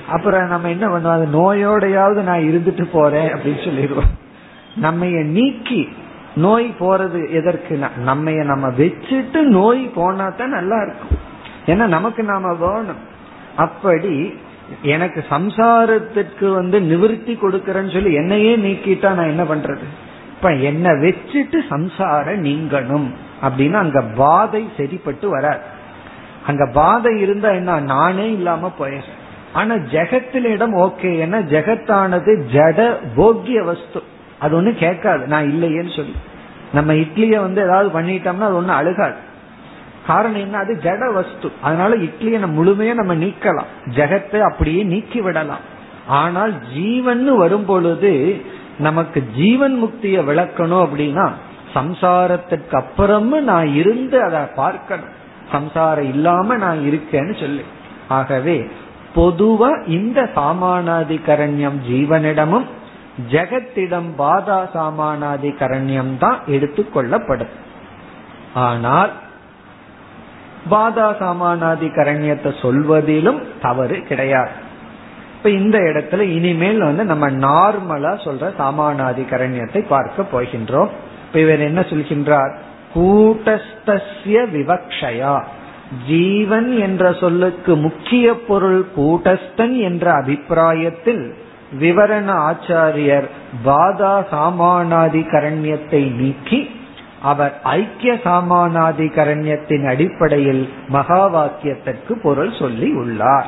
[0.10, 1.18] அப்புறம் நம்ம என்ன பண்ணுவோம்?
[1.18, 4.12] அது நோயோடையாவது நான் இருந்துட்டு போறேன் அப்படின்னு சொல்லிடுவோம்.
[4.76, 5.90] நம்ம நீக்கி
[6.36, 11.18] நோய் போறது எதற்கு நம்ம நம்ம வச்சுட்டு நோய் போனா தான் நல்லா இருக்கும்.
[11.66, 13.02] ஏன்னா நமக்கு நாம வேணும்.
[13.56, 14.34] அப்படி
[14.82, 19.84] எனக்கு சம்சாரத்திற்கு வந்து நிவிருத்தி கொடுக்கறேன்னு சொல்லி என்னையே நீக்கிட்டா நான் என்ன பண்றது?
[20.36, 23.12] இப்ப என்ன வச்சுட்டு சம்சார நீங்கணும்.
[23.44, 25.82] அப்படின்னா அங்க பாதை சரிப்பட்டு வராது
[26.48, 27.80] அங்க பாதை இருந்தா என்ன?
[27.80, 29.22] நானே இல்லாம போயிடுறேன்.
[29.54, 31.04] ஆனா ஜெகத்திலிடம் ஓகே.
[31.04, 34.04] ஏன்னா ஜெகத்தானது ஜட போக்கிய வஸ்து.
[34.40, 35.28] அது ஒண்ணு கேட்காது.
[35.28, 36.16] நான் இல்லையேன்னு சொல்லி.
[36.74, 39.16] நம்ம இட்லிய வந்து ஏதாவது பண்ணிட்டோம்னா அது ஒண்ணு அழுகாது.
[40.08, 40.58] காரணம் என்ன?
[40.58, 41.52] அது ஜட வஸ்து.
[41.62, 43.72] அதனால இட்லியை நம்ம முழுமையா நம்ம நீக்கலாம்.
[43.86, 45.64] ஜெகத்தை அப்படியே நீக்கி விடலாம்.
[46.08, 48.42] ஆனால் ஜீவன் வரும் பொழுது
[48.78, 51.26] நமக்கு ஜீவன் முக்திய விளக்கணும் அப்படின்னா
[51.76, 55.14] சம்சாரத்துக்கு அப்புறமும் நான் இருந்து அதை பார்க்கணும்.
[55.52, 57.64] சம்சாரம் இல்லாம நான் இருக்கேன்னு சொல்லு.
[58.08, 58.68] ஆகவே
[59.16, 62.66] பொதுவா இந்த சாமானாதிகரண்யம் ஜீவனிடமும்
[63.32, 67.54] ஜெகத்திடம் பாதா சாமானாதிகரண்யம் தான் எடுத்துக்கொள்ளப்படும்
[68.54, 69.12] ஆனால்
[70.72, 74.50] பாதா சாமானாதிகரண்யத்தை சொல்வதிலும் தவறு கிடையாது.
[75.38, 80.90] இப்ப இந்த இடத்துல இனிமேல் வந்து நம்ம நார்மலா சொல்ற சாமானாதிகரண்யத்தை பார்க்க போகின்றோம்.
[81.28, 82.56] இப்ப இவர் என்ன சொல்கின்றார்?
[82.96, 85.44] கூட்டஸ்திய விவக்ஷயா.
[86.08, 91.36] ஜீவன் என்ற சொல்லுக்கு முக்கிய பொருள் கூட்டஸ்தன் என்ற அபிப்பிராயத்தில்
[91.80, 93.28] விவரண ஆச்சாரியர்
[93.66, 96.82] பாதா சாமானாதிகரண்யத்தை நீக்கி
[97.24, 103.46] அவர் ஐக்கிய சாமானாதிகரண்யத்தின் அடிப்படையில் மகா வாக்கியத்திற்கு பொருள் சொல்லி உள்ளார்.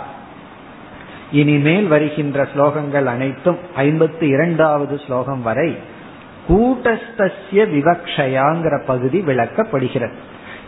[1.32, 5.78] இனிமேல் வருகின்ற ஸ்லோகங்கள் அனைத்தும் ஐம்பத்தி இரண்டாவது ஸ்லோகம் வரை
[6.50, 10.16] கூட்டஸ்திய விவக்ஷயாங்கிற பகுதி விளக்கப்படுகிறது.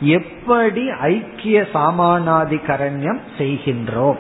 [0.02, 4.20] எப்படி ஐக்கிய சாமானாதிகரண்யம் செய்கின்றோம்?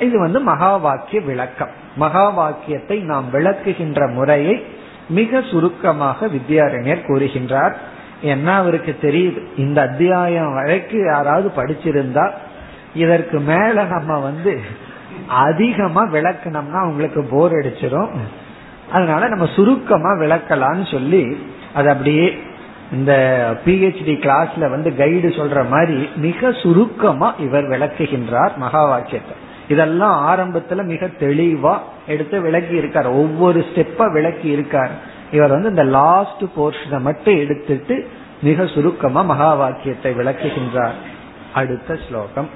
[0.00, 1.72] இது வந்து மகா வாக்கிய விளக்கம்.
[1.96, 4.64] மகா வாக்கியத்தை நாம் விளக்குகின்ற முறையை
[5.08, 7.74] மிக சுருக்கமாக வித்யாரண்யர் கூறுகின்றார்.
[8.22, 9.40] என்ன அவருக்கு தெரியுது?
[9.56, 12.30] இந்த அத்தியாயம் வரைக்கு யாராவது படிச்சிருந்தா
[12.94, 14.60] இதற்கு மேல நம்ம வந்து
[15.28, 18.12] அதிகமா விளக்கணும்னா அவங்களுக்கு போர் அடிச்சிடும்
[18.92, 21.36] அதனால நம்ம சுருக்கமா விளக்கலாம்னு சொல்லி
[21.74, 22.38] அது அப்படியே
[22.92, 23.12] இந்த
[23.64, 29.36] பிஹெச்டி கிளாஸ்ல வந்து கைடு சொல்ற மாதிரி மிக சுருக்கமா இவர் விளக்குகின்றார் மகா வாக்கியத்தை
[29.68, 34.92] இதெல்லாம் ஆரம்பத்துல மிக தெளிவா எடுத்து விளக்கி இருக்கார் ஒவ்வொரு ஸ்டெப்பா விளக்கி இருக்கார்
[35.31, 37.95] இவர் வந்து இந்த லாஸ்ட் போர்ஷனை மட்டும் எடுத்துட்டு
[38.41, 40.97] மிக சுருக்கமா மகா வாக்கியத்தை விளக்குகின்றார்
[41.53, 42.49] அடுத்த ஸ்லோகம்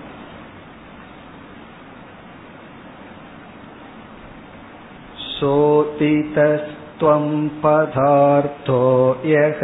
[5.91, 7.25] सोतितस्त्वं
[7.61, 8.79] पदार्थो
[9.25, 9.61] यः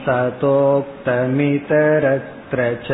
[0.07, 2.89] ततोक्तमितरत्र च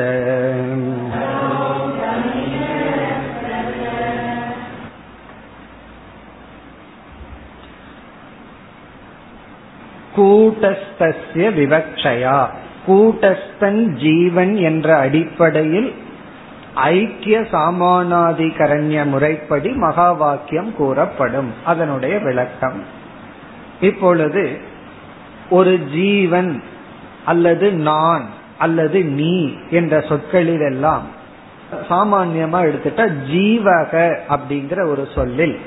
[10.17, 12.51] கூட்டஸ்திய விவக்ஷயா
[12.87, 15.93] கூட்டஸ்தன் ஜீவன் என்ற அடிப்படையில்
[16.78, 21.54] ஐக்கிய சாமானாதிகரண்ய முறைப்படி மகா வாக்கியம் கூறப்படும்.
[21.66, 22.84] அதனுடைய விளக்கம்.
[23.82, 24.58] இப்பொழுது
[25.50, 26.63] ஒரு ஜீவன்
[27.26, 28.26] அல்லது நான்
[28.58, 31.04] அல்லது நீ என்ற சொற்களில் எல்லாம்
[31.90, 35.60] சாமான்யமா எடுத்துட்டா ஜீவக அப்படிங்கிற ஒரு சொல்லில்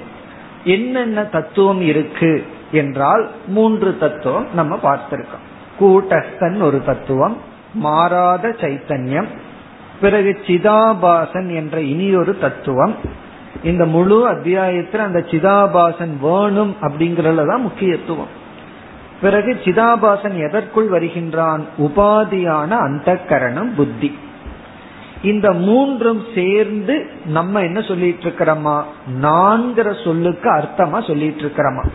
[0.64, 5.46] என்னென்ன தத்துவம் இருக்கு என்றால் மூன்று தத்துவம் நம்ம பார்த்திருக்கோம்.
[5.80, 7.36] கூட்டஸ்தன் ஒரு தத்துவம்
[7.74, 9.26] மாறாத சைத்தன்யம்
[10.00, 12.96] பிறகு சிதாபாசன் என்ற இனியொரு தத்துவம்.
[13.62, 18.38] இந்த முழு அத்தியாயத்தில் அந்த சிதாபாசன் வேணும் அப்படிங்கறதுலதான் முக்கியத்துவம்.
[19.20, 21.64] பிறகு சிதாபாசன் எதற்குள் வருகின்றான்?
[21.78, 24.18] உபாதியான அந்த கரணம் புத்தி.
[25.22, 28.82] இந்த மூன்றும் சேர்ந்து நம்ம என்ன சொல்லிட்டு இருக்கிறோமா
[29.22, 31.88] நான்கிற சொல்லுக்கு அர்த்தமா சொல்லிட்டு இருக்கிறோமா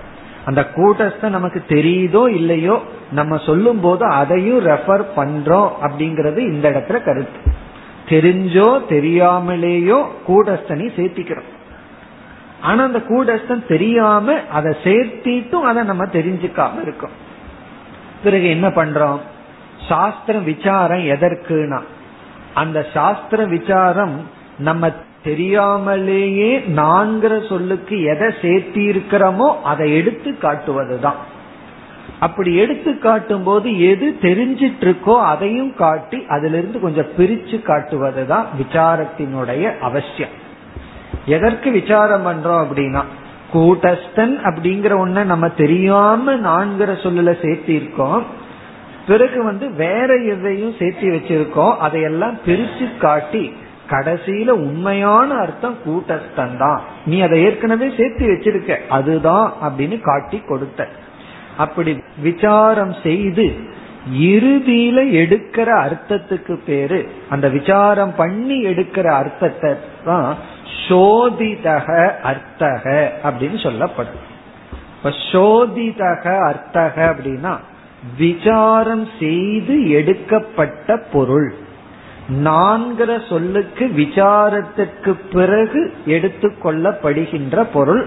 [0.46, 7.64] அந்த கூட்டஸ்த நமக்கு தெரியுதோ இல்லையோ நம்ம சொல்லும் போது அதையும் ரெஃபர் பண்றோம் அப்படிங்கறது இந்த இடத்துல கருத்து.
[8.10, 11.52] தெரிஞ்சோ தெரியாமலேயோ கூடஸ்தனை சேர்த்திக்கிறோம்.
[12.62, 17.24] ஆனா அந்த கூடஸ்தன் தெரியாம அதை சேர்த்திட்டும் அதை நம்ம தெரிஞ்சுக்காம இருக்கோம்.
[18.24, 19.20] பிறகு என்ன பண்றோம்?
[19.88, 21.82] சாஸ்திர விசாரம் எதற்குனா
[22.54, 24.92] அந்த சாஸ்திர விசாரம் நம்ம
[25.24, 31.20] தெரியாமலேயே நான்கிற சொல்லுக்கு எதை சேர்த்தி இருக்கிறோமோ அதை எடுத்து காட்டுவதுதான்.
[32.20, 39.80] அப்படி எடுத்து காட்டும் போது எது தெரிஞ்சிட்டு இருக்கோ அதையும் காட்டி அதுல இருந்து கொஞ்சம் பிரிச்சு காட்டுவதுதான் விசாரத்தினுடைய
[39.80, 40.30] அவசியம்.
[41.26, 43.04] எதற்கு விசாரம் பண்றோம் அப்படின்னா
[43.54, 48.26] கூட்டஸ்தன் அப்படிங்கிற ஒண்ண நம்ம தெரியாம நான்கிற சொல்லல சேர்த்தி இருக்கோம்
[49.08, 51.78] பிறகு வந்து வேற எதையும் சேர்த்தி வச்சிருக்கோம்.
[51.78, 53.54] அதையெல்லாம் பிரிச்சு காட்டி
[53.90, 56.82] கடைசியில உண்மையான அர்த்தம் கூட்டஸ்தன் தான்.
[57.06, 58.88] நீ அதை ஏற்கனவே சேர்த்து வச்சிருக்க.
[58.90, 60.88] அதுதான் அப்படின்னு காட்டி கொடுத்த
[61.58, 61.92] அப்படி
[62.22, 63.46] விசாரம் செய்து
[64.34, 69.72] இறுதியில எடுக்கிற அர்த்தத்துக்கு பேரு அந்த விசாரம் பண்ணி எடுக்கிற அர்த்தத்தை
[70.06, 70.30] தான்
[70.88, 71.88] சோதிதக
[72.32, 72.84] அர்த்தக
[73.24, 74.20] அப்படின்னு சொல்லப்படும்.
[74.98, 77.54] இப்ப சோதிதக அர்த்தக அப்படின்னா
[78.18, 81.50] விசாரம் செய்து எடுக்கப்பட்ட பொருள்.
[82.44, 88.04] நான்கிற சொல்லுக்கு விசாரத்திற்கு பிறகு எடுத்துக்கொள்ளப்படுகின்ற பொருள்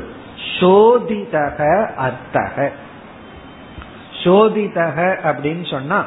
[0.61, 1.59] சோதிதக
[1.97, 2.73] அர்த்தக.
[4.25, 6.05] சோதிதக அப்படின்னு சொன்னா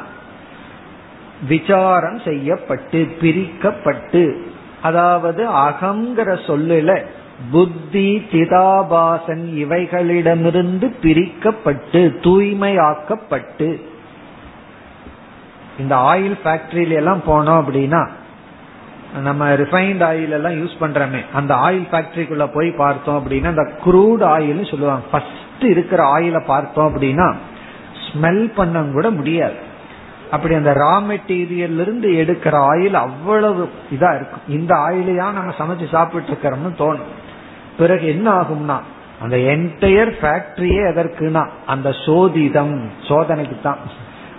[1.48, 4.22] விசாரம் செய்யப்பட்டு பிரிக்கப்பட்டு
[4.82, 7.02] அதாவது அகங்கிற சொல்லுல
[7.50, 13.68] புத்தி சிதாபாசன் இவைகளிடமிருந்து பிரிக்கப்பட்டு தூய்மையாக்கப்பட்டு
[15.78, 18.02] இந்த ஆயில் ஃபேக்டரியில எல்லாம் போனோம் அப்படின்னா
[19.22, 24.70] நம்ம ரிஃபைன்ட் ஆயில் எல்லாம் யூஸ் பண்றோமே அந்த ஆயில் ஃபேக்டரிக்குள்ள போய் பார்த்தோம் அப்படின்னா அந்த குரூட் ஆயில்
[24.70, 25.04] சொல்லுவாங்க.
[25.10, 27.26] ஃபர்ஸ்ட் இருக்கிற ஆயில பார்த்தோம் அப்படின்னா
[28.12, 29.58] ஸ்மெல் பண்ண கூட முடியாது.
[30.30, 33.62] அப்படி அந்த ரா மெட்டீரியல் இருந்து எடுக்கிற ஆயில் அவ்வளவு
[33.96, 34.46] இதா இருக்கும்.
[34.56, 37.12] இந்த ஆயிலையா நம்ம சமைச்சு சாப்பிட்டு இருக்கிறோம்னு தோணும்.
[37.80, 38.78] பிறகு என்ன ஆகும்னா
[39.24, 42.76] அந்த என்டையர் ஃபேக்டரியே எதற்குனா அந்த சோதிதம்
[43.08, 43.82] சோதனைக்கு தான்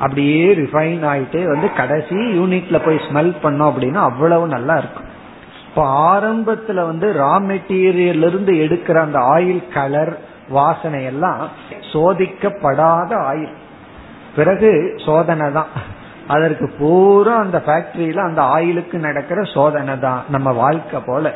[0.04, 5.10] அப்படியே ரிஃபைன் ஆயிட்டே வந்து கடைசி யூனிட்ல போய் ஸ்மெல் பண்ணோம் அப்படின்னா அவ்வளவு நல்லா இருக்கும்.
[5.68, 10.14] இப்போ ஆரம்பத்துல வந்து ரா மெட்டீரியல் இருந்து எடுக்கிற அந்த ஆயில் கலர்
[10.58, 11.42] வாசனை எல்லாம்
[11.94, 13.54] சோதிக்கப்படாத ஆயில்
[14.36, 14.70] பிறகு
[15.06, 15.68] சோதனை தான்.
[16.28, 20.22] அதற்கு பூரா அந்த ஃபேக்டரியில அந்த ஆயிலுக்கு நடக்கிற சோதனை தான்.
[20.30, 21.34] நம்ம வாழ்க்கை போல.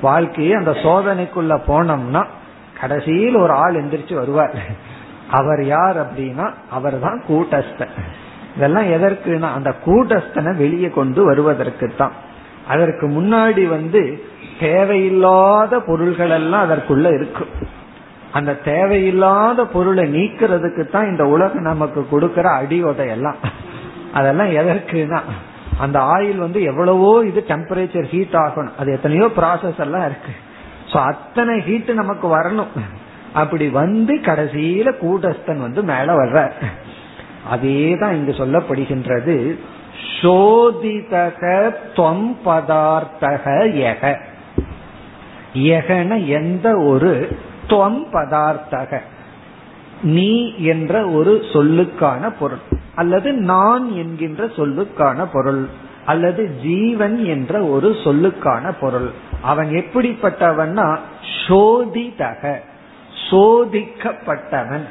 [0.00, 2.22] வாழ்க்கையே அந்த சோதனைக்குள்ள போனோம்னா
[2.80, 4.54] கடைசியில் ஒரு ஆள் எந்திரிச்சு வருவார்.
[5.30, 7.94] அவர் யார் அப்படின்னா அவர் தான் கூட்டஸ்தன்.
[8.56, 12.12] இதெல்லாம் எதற்குனா அந்த கூட்டஸ்தனை வெளியே கொண்டு வருவதற்கு தான்.
[12.68, 14.24] அதற்கு முன்னாடி வந்து
[14.60, 17.52] தேவையில்லாத பொருள்கள் எல்லாம் அதற்குள்ள இருக்கும்.
[18.38, 23.40] அந்த தேவையில்லாத பொருளை நீக்கிறதுக்கு தான் இந்த உலகம் நமக்கு கொடுக்கற அடி உதையெல்லாம்
[24.18, 25.20] அதெல்லாம் எதற்குனா
[25.84, 28.76] அந்த ஆயில் வந்து எவ்வளவோ இது டெம்பரேச்சர் ஹீட் ஆகணும்.
[28.80, 30.32] அது எத்தனையோ ப்ராசஸ் எல்லாம் இருக்கு.
[30.90, 32.72] சோ அத்தனை ஹீட் நமக்கு வரணும்.
[33.42, 36.38] அப்படி வந்து கடைசியில கூட்டஸ்தன் வந்து மேல வர்ற
[37.54, 39.36] அதே தான் இங்கு சொல்லப்படுகின்றது.
[40.18, 41.42] சோதிதக
[41.98, 43.44] தொம் பதார்த்தக
[43.92, 44.12] எக
[45.76, 47.12] எகன எந்த ஒரு
[47.70, 48.98] துவம் பதார்த்தக.
[50.02, 52.58] நீ என்ற ஒரு சொல்லுக்கான பொருள்.
[52.94, 55.66] அல்லது நான் என்கின்ற சொல்லுக்கான பொருள்.
[56.06, 59.10] அல்லது ஜீவன் என்ற ஒரு சொல்லுக்கான பொருள்.
[59.42, 60.98] அவன் எப்படிப்பட்டவன்னா
[61.48, 62.56] சோதிதக.
[63.30, 64.84] சோதிக்கப்பட்டவன்.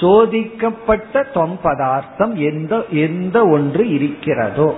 [0.00, 4.74] சோதிக்கப்பட்ட தொம் பதார்த்தம் எந்த எந்த ஒன்று இருக்கிறதோ.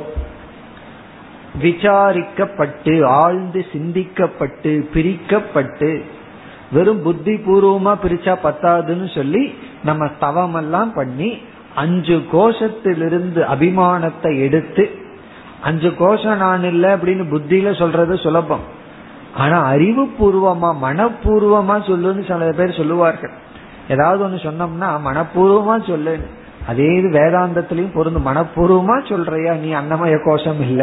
[1.60, 6.02] விசாரிக்கப்பட்டு ஆழ்ந்து சிந்திக்கப்பட்டு பிரிக்கப்பட்டு
[6.72, 9.42] வெறும் புத்தி பூர்வமா பிரிச்சா பத்தாதுன்னு சொல்லி
[9.85, 11.31] நம்ம தவம் எல்லாம் பண்ணி
[11.74, 14.85] அஞ்சு கோஷத்திலிருந்து அபிமானத்தை எடுத்து
[15.62, 18.64] அஞ்சு கோஷம் நான் இல்லை அப்படின்னு புத்தியில சொல்றது சுலபம்.
[19.37, 23.35] ஆனா அறிவு பூர்வமா மனப்பூர்வமா சொல்லுன்னு சில பேர் சொல்லுவார்கள்.
[23.88, 26.28] ஏதாவது ஒண்ணு சொன்னோம்னா மனப்பூர்வமா சொல்லுன்னு.
[26.66, 30.83] அதே இது வேதாந்தத்திலையும் பொருந்து மனப்பூர்வமா சொல்றியா நீ அன்னமய கோஷம் இல்ல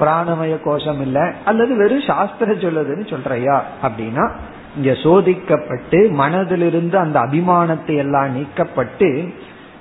[0.00, 4.26] பிராணமய கோஷம் இல்ல அல்லது வெறும் சாஸ்திர சொல்லுதுன்னு சொல்றியா அப்படின்னா
[4.76, 9.34] இங்க சோதிக்கப்பட்டு மனதிலிருந்து அந்த அபிமானத்தை எல்லாம் நீக்கப்பட்டு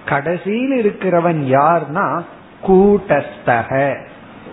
[0.06, 2.24] கடைசியில் இருக்கிறவன் யார்னா
[2.68, 3.96] கூட்டஸ்தக.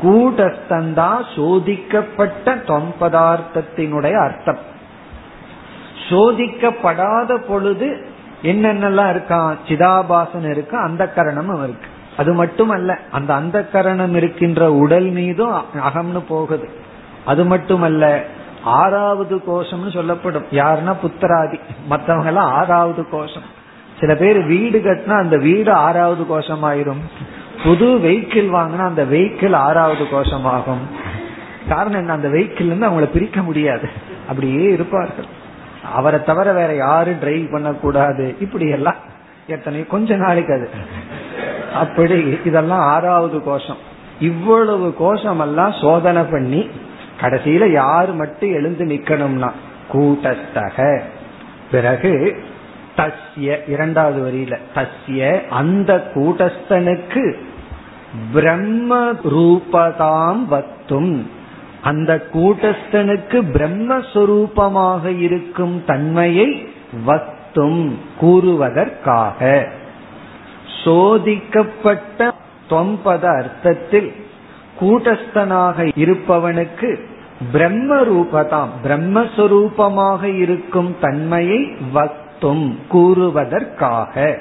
[0.02, 4.58] கூட்டஸ்தந்தா சோதிக்கப்பட்ட தொம்பதார்த்தத்தினுடைய அர்த்தம்.
[6.08, 8.06] சோதிக்கப்படாத பொழுது
[8.42, 10.76] என்னென்னலாம் இருக்கான் சிதாபாசன் இருக்கு?
[10.76, 11.88] அந்த கரணமும் இருக்கு.
[12.16, 16.68] அது மட்டுமல்ல அந்த அந்த கரணம் இருக்கின்ற உடல் மீதும் அகம்னு போகுது.
[17.24, 18.24] அது மட்டுமல்ல
[18.66, 20.44] ஆறாவது கோஷம்னு சொல்லப்படும்.
[20.50, 21.58] யாருன்னா புத்தராதி.
[21.90, 23.54] மற்றவங்க எல்லாம் ஆறாவது கோஷம்.
[24.00, 27.02] சில பேர் வீடு கட்டினா அந்த வீடு ஆறாவது கோஷம் ஆயிரும்
[27.64, 31.14] புது வெஹிக்கிள் வாங்கினா அந்த வெஹிக்கிள் ஆறாவது கோஷம் ஆகும்
[31.68, 32.12] காரணம் என்ன?
[32.12, 33.88] அந்த வெஹிக்கிள் இருந்து அவங்கள பிரிக்க முடியாது.
[34.28, 35.24] அப்படியே இருப்பார்கள்.
[35.94, 38.36] அவரை தவிர வேற யாரும் டிரைவ் பண்ணக்கூடாது.
[38.40, 38.94] இப்படி எல்லாம்
[39.46, 40.70] எத்தனை கொஞ்ச நாளைக்கு அது.
[41.74, 43.76] அப்படி இதெல்லாம் ஆறாவது கோஷம்.
[44.20, 46.70] இவ்வளவு கோஷம் எல்லாம் சோதனை பண்ணி
[47.20, 49.50] கடைசியில யாரு மட்டும் எழுந்து நிக்கணும்னா
[49.92, 51.00] கூட்டஸ்தக
[51.70, 52.42] பிறகு
[52.96, 57.36] தஸ்ய இரண்டாவது வரியில தஸ்ய அந்த கூட்டஸ்தனுக்கு
[58.32, 61.22] பிரம்ம ரூபதாம் வத்தும்.
[61.82, 66.68] அந்த கூட்டஸ்தனுக்கு பிரம்மஸ்வரூபமாக இருக்கும் தன்மையை
[67.06, 69.68] வத்தும் கூறுவதற்காக.
[70.84, 72.32] சோதிக்கப்பட்ட
[72.70, 74.25] தொம்பத அர்த்தத்தில்
[74.80, 77.00] கூட்டஸ்தனாக இருப்பவனுக்கு
[77.52, 84.38] பிரம்ம ரூபதாம் பிரம்மஸ்வரூபமாக இருக்கும் தன்மையை வத்தும் கூறுவதற்காக.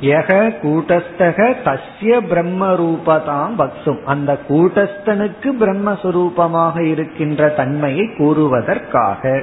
[0.00, 9.42] யக கூட்டஸ்தக தஸ்ய பிரம்ம ரூபதாம் வக்தும் அந்த கூட்டஸ்தனுக்கு பிரம்மஸ்வரூபமாக இருக்கின்ற தன்மையை கூறுவதற்காக.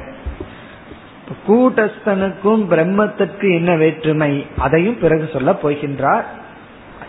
[1.47, 4.45] கூட்டஸ்தனுக்கும் பிரம்மத்திற்கு என்ன வேற்றுமை?
[4.58, 6.23] அதையும் பிறகு சொல்ல போகின்றார்.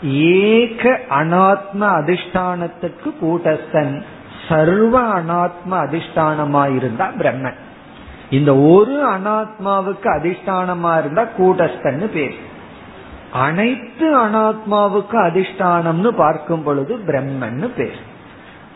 [0.02, 4.02] ஏக அனாத்ம அதிஷ்டானத்துக்கு கூட்டஸ்தன்.
[4.48, 7.54] சர்வ அனாத்ம அதிஷ்டானமாயிருந்தா பிரம்மன்.
[8.30, 12.34] இந்த ஒரு அனாத்மாவுக்கு அதிஷ்டானமா இருந்தா கூட்டஸ்தன்னு பேர்.
[13.32, 17.98] அனைத்து அனாத்மாவுக்கு அதிஷ்டானம்னு பார்க்கும் பொழுது பிரம்மன்னு பேர்.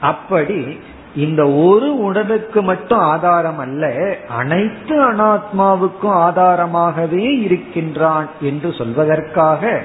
[0.01, 0.81] அப்படி
[1.17, 9.83] இந்த ஒரு உடலுக்கு மட்டும் ஆதாரம் அல்ல அனைத்து அனாத்மாவுக்கும் ஆதாரமாகவே இருக்கின்றான் என்று சொல்வதற்காக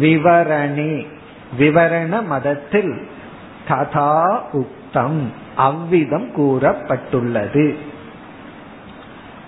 [0.00, 1.06] விவரணே
[1.58, 3.06] விவரண மதத்தில்
[3.68, 7.74] ததா உக்தம் அவ்விதம் கூறப்பட்டுள்ளது.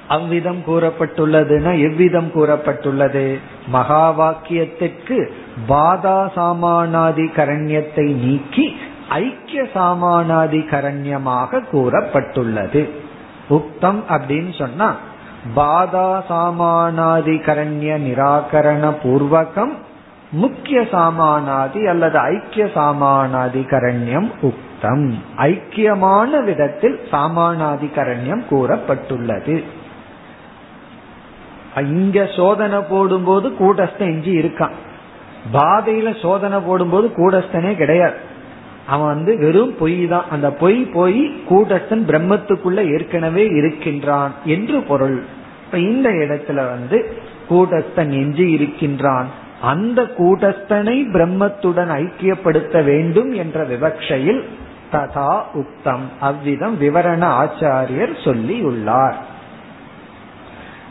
[0.08, 3.38] அவ்விதம் கூறப்பட்டுள்ளதுன்னா எவ்விதம் கூறப்பட்டுள்ளது?
[3.66, 5.30] மகா வாக்கியத்திற்கு
[5.68, 8.76] பாதா சாமானாதி கரண்யத்தை நீக்கி
[9.08, 12.88] ஐக்கிய சாமானாதி கரண்யமாக கூறப்பட்டுள்ளது.
[13.48, 14.96] உக்தம் அப்படின்னு சொன்னா
[15.56, 19.74] பாதா சாமானாதி கரண்ய நிராகரண பூர்வகம்
[20.34, 25.12] முக்கிய சாமானாதி அல்லது ஐக்கிய சாமானாதி கரண்யம் உக்தம்.
[25.36, 29.64] ஐக்கியமான விதத்தில் சாமானாதி கரண்யம் கூறப்பட்டுள்ளது.
[31.76, 34.74] இங்க சோதனை போடும்போது கூட்டஸ்தன் இஞ்சி இருக்கான்.
[35.52, 38.14] பாதையில சோதனை போடும்போது கூடஸ்தனே கிடையாது.
[38.86, 40.24] அவன் வந்து வெறும் பொய் தான்.
[40.30, 45.22] அந்த பொய் போய் கூட்டஸ்தன் பிரம்மத்துக்குள்ள ஏற்கனவே இருக்கின்றான் என்று பொருள்.
[45.64, 47.16] இப்ப இந்த இடத்துல வந்து
[47.50, 49.42] கூட்டஸ்தன் எஞ்சி இருக்கின்றான்.
[49.64, 54.42] அந்த கூட்டஸ்தனை பிரம்மத்துடன் ஐக்கியப்படுத்த வேண்டும் என்ற விவக்ஷையில்
[54.92, 56.06] ததா உக்தம்.
[56.20, 59.16] அவ்விதம் விவரண ஆச்சாரியர் சொல்லி உள்ளார்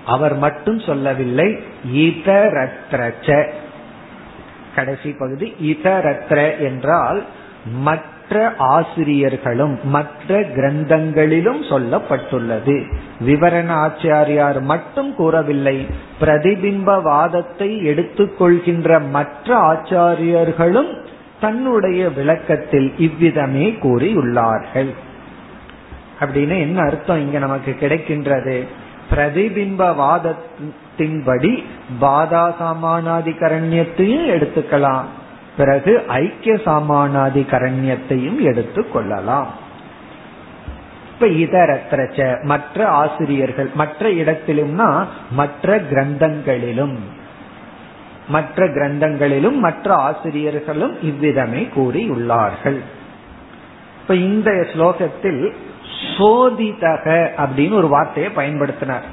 [0.05, 1.49] அவர் மட்டும் சொல்லவில்லை
[1.95, 3.29] இதரத்ரச்ச.
[4.75, 7.21] கடைசி பகுதி இதரத்ர என்றால்
[7.81, 12.83] மற்ற மற்ற ஆசிரியர்களும் மற்ற கிரந்தங்களிலும் சொல்லப்பட்டுள்ளது.
[13.25, 15.88] விவரண ஆச்சாரியார் மட்டும் கூறவில்லை.
[16.21, 21.05] பிரதிபிம்பவாதத்தை எடுத்துக்கொள்கின்ற மற்ற ஆச்சாரியர்களும்
[21.41, 24.93] தன்னுடைய விளக்கத்தில் இவ்விதமே கூறியுள்ளார்கள்.
[26.19, 28.67] அப்படின்னு என்ன அர்த்தம் இங்க நமக்கு கிடைக்கின்றது?
[29.12, 31.63] பிரதிபிம்பவாதத்தின்படி
[32.01, 35.05] பாதா சாமானாதி கரண்யத்தையும் எடுத்துக்கலாம்.
[35.57, 39.47] பிறகு ஐக்கிய சாமானாதி கரண்யத்தையும் எடுத்துக் கொள்ளலாம்.
[41.13, 46.97] இப்ப இதரத்திரச்ச மற்ற ஆசிரியர்கள் மற்ற இடத்திலும்னா மற்ற கிரந்தங்களிலும்
[48.27, 52.79] மற்ற கிரந்தங்களிலும் மற்ற ஆசிரியர்களும் இவ்விதமே கூறியுள்ளார்கள்.
[54.01, 55.54] இப்ப இந்த ஸ்லோகத்தில்
[56.17, 59.04] சோதிதக அப்படின்னு ஒரு வார்த்தையை பயன்படுத்தினார்.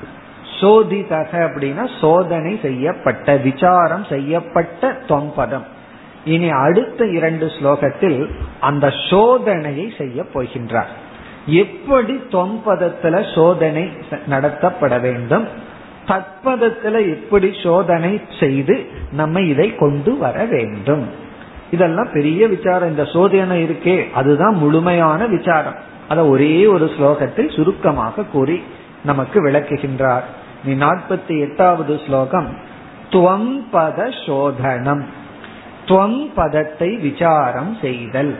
[0.61, 5.65] சோதிதக அப்படின்னா சோதனை செய்யப்பட்ட விசாரம் செய்யப்பட்ட தொம்பதம்
[6.25, 10.91] இனி அடுத்த இரண்டு ஸ்லோகத்தில் அந்த சோதனையை செய்ய போகின்றார்.
[11.47, 13.91] எப்படி தொம்பதத்துல சோதனை
[14.29, 15.47] நடத்தப்பட வேண்டும்?
[16.07, 21.09] தத்பதத்துல எப்படி சோதனை செய்து நம்ம இதை கொண்டு வர வேண்டும்?
[21.71, 22.89] இதெல்லாம் பெரிய விசாரம்.
[22.89, 25.75] இந்த சோதனை இருக்கே அதுதான் முழுமையான விசாரம்.
[26.09, 28.63] அதை ஒரே ஒரு ஸ்லோகத்தில் சுருக்கமாக கூறி
[29.05, 30.23] நமக்கு விளக்குகின்றார்.
[30.65, 32.57] நீ நாற்பத்தி எட்டாவது ஸ்லோகம்
[33.11, 35.19] துவம்பத சோதனம்.
[35.90, 38.34] துவம் பதத்தை விசாரம் செய்தல்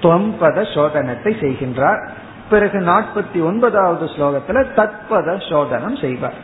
[0.00, 2.02] துவம் பத சோதனத்தை செய்கின்றார்
[2.50, 6.38] பிறகு நாற்பத்தி ஒன்பதாவது ஸ்லோகத்துல தத்பத சோதனம் செய்வார்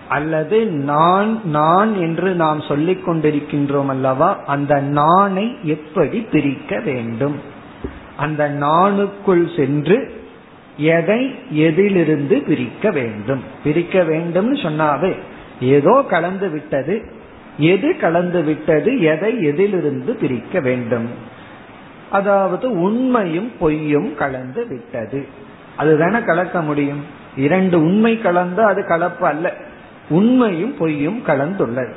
[0.08, 7.36] அல்லது நான் நான் என்று நாம் சொல்லிக் கொண்டிருக்கின்றோம் அல்லவா அந்த நானை எப்படி பிரிக்க வேண்டும்?
[8.16, 10.24] அந்த நானுக்குள் சென்று
[10.76, 13.42] எதை எதிலிருந்து பிரிக்க வேண்டும்?
[13.64, 15.12] பிரிக்க வேண்டும் சொன்னாவே
[15.60, 17.02] ஏதோ கலந்து விட்டது.
[17.58, 19.00] எது கலந்து விட்டது?
[19.00, 21.08] எதை எதிலிருந்து பிரிக்க வேண்டும்?
[22.10, 25.26] அதாவது உண்மையும் பொய்யும் கலந்து விட்டது.
[25.76, 27.18] அதுதானே கலக்க முடியும்?
[27.36, 29.52] இரண்டு உண்மை கலந்து அது கலப்பு அல்ல.
[30.08, 31.92] உண்மையும் பொய்யும் கலந்துள்ளது.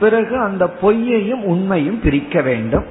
[0.00, 2.84] பிறகு அந்த பொய்யையும் உண்மையும் பிரிக்க வேண்டும்.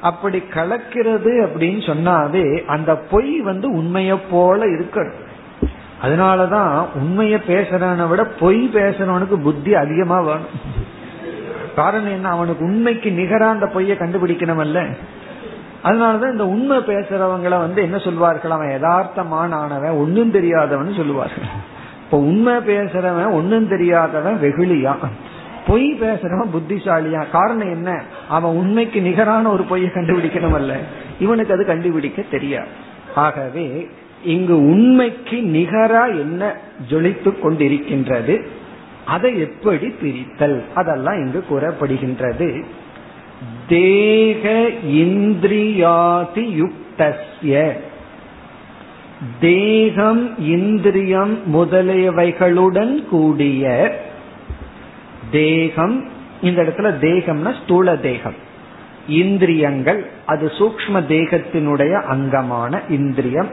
[0.00, 5.22] அப்படி கலக்கிறது அப்படின்னு சொன்னாவே அந்த பொய் வந்து உண்மைய போல இருக்கணும்.
[6.02, 10.82] அதனாலதான் உண்மைய பேசுறவனை விட பொய் பேசுறவனுக்கு புத்தி அதிகமா வேணும்.
[11.76, 12.28] காரணம் என்ன?
[12.28, 14.96] அவனுக்கு உண்மைக்கு நிகரா அந்த பொய்ய கண்டுபிடிக்கணும்ல
[15.84, 21.44] அதனாலதான் இந்த உண்மை பேசுறவங்களை வந்து என்ன சொல்வார்கள் அவன் யதார்த்தமான ஆனவன் ஒன்னும் தெரியாதவன் சொல்லுவார்கள்.
[22.04, 24.96] இப்ப உண்மை பேசுறவன் ஒன்னும் தெரியாதவன் வெகுளியா?
[25.66, 27.30] பொய் பேசுறவன் புத்திசாலியா?
[27.30, 28.02] காரணம் என்ன?
[28.28, 30.76] அவன் உண்மைக்கு நிகரான ஒரு பொய்யை கண்டுபிடிக்கணும் அல்ல
[31.20, 32.68] இவனுக்கு அது கண்டுபிடிக்க தெரியாது.
[33.14, 33.88] ஆகவே
[34.24, 36.56] இங்கு உண்மைக்கு நிகரா என்ன
[36.90, 38.46] ஜொலித்து கொண்டிருக்கின்றது
[39.06, 40.64] அதை எப்படி பிரித்தல்?
[40.74, 42.64] அதெல்லாம் இங்கு கூறப்படுகின்றது.
[43.68, 47.72] தேக இந்திரியாதி யுக்தஸ்ய
[49.40, 53.92] தேகம் இந்திரியம் முதலியவைகளுடன் கூடிய
[55.30, 56.08] தேகம்
[56.42, 58.34] இந்த இடத்துல தேகம்னா ஸ்தூல தேகம்.
[59.08, 63.48] இந்திரியங்கள் அது சூக்ம தேகத்தினுடைய அங்கமான இந்திரியம்.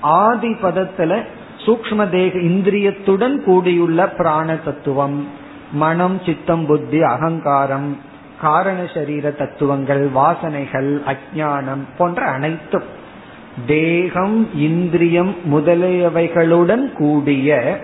[0.00, 1.22] ஆதி பதத்துல
[1.66, 5.28] சூக்ம தேக இந்திரியத்துடன் கூடியுள்ள பிராண தத்துவம்.
[5.72, 8.07] மனம் சித்தம் புத்தி அகங்காரம்.
[8.40, 12.82] காரண சரீர தத்துவங்கள் வாசனைகள் அஜானம் போன்ற அனைத்தும்
[13.66, 17.78] தேகம் இந்திரியம் முதலியவைகளுடன் கூடிய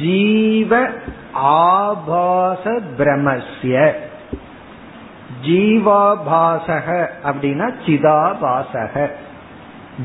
[0.00, 0.88] ஜீவ
[1.32, 3.92] ஆபாச பிரமஸ்ய.
[5.46, 9.10] ஜீவாபாசக அப்படின்னா சிதாபாசக.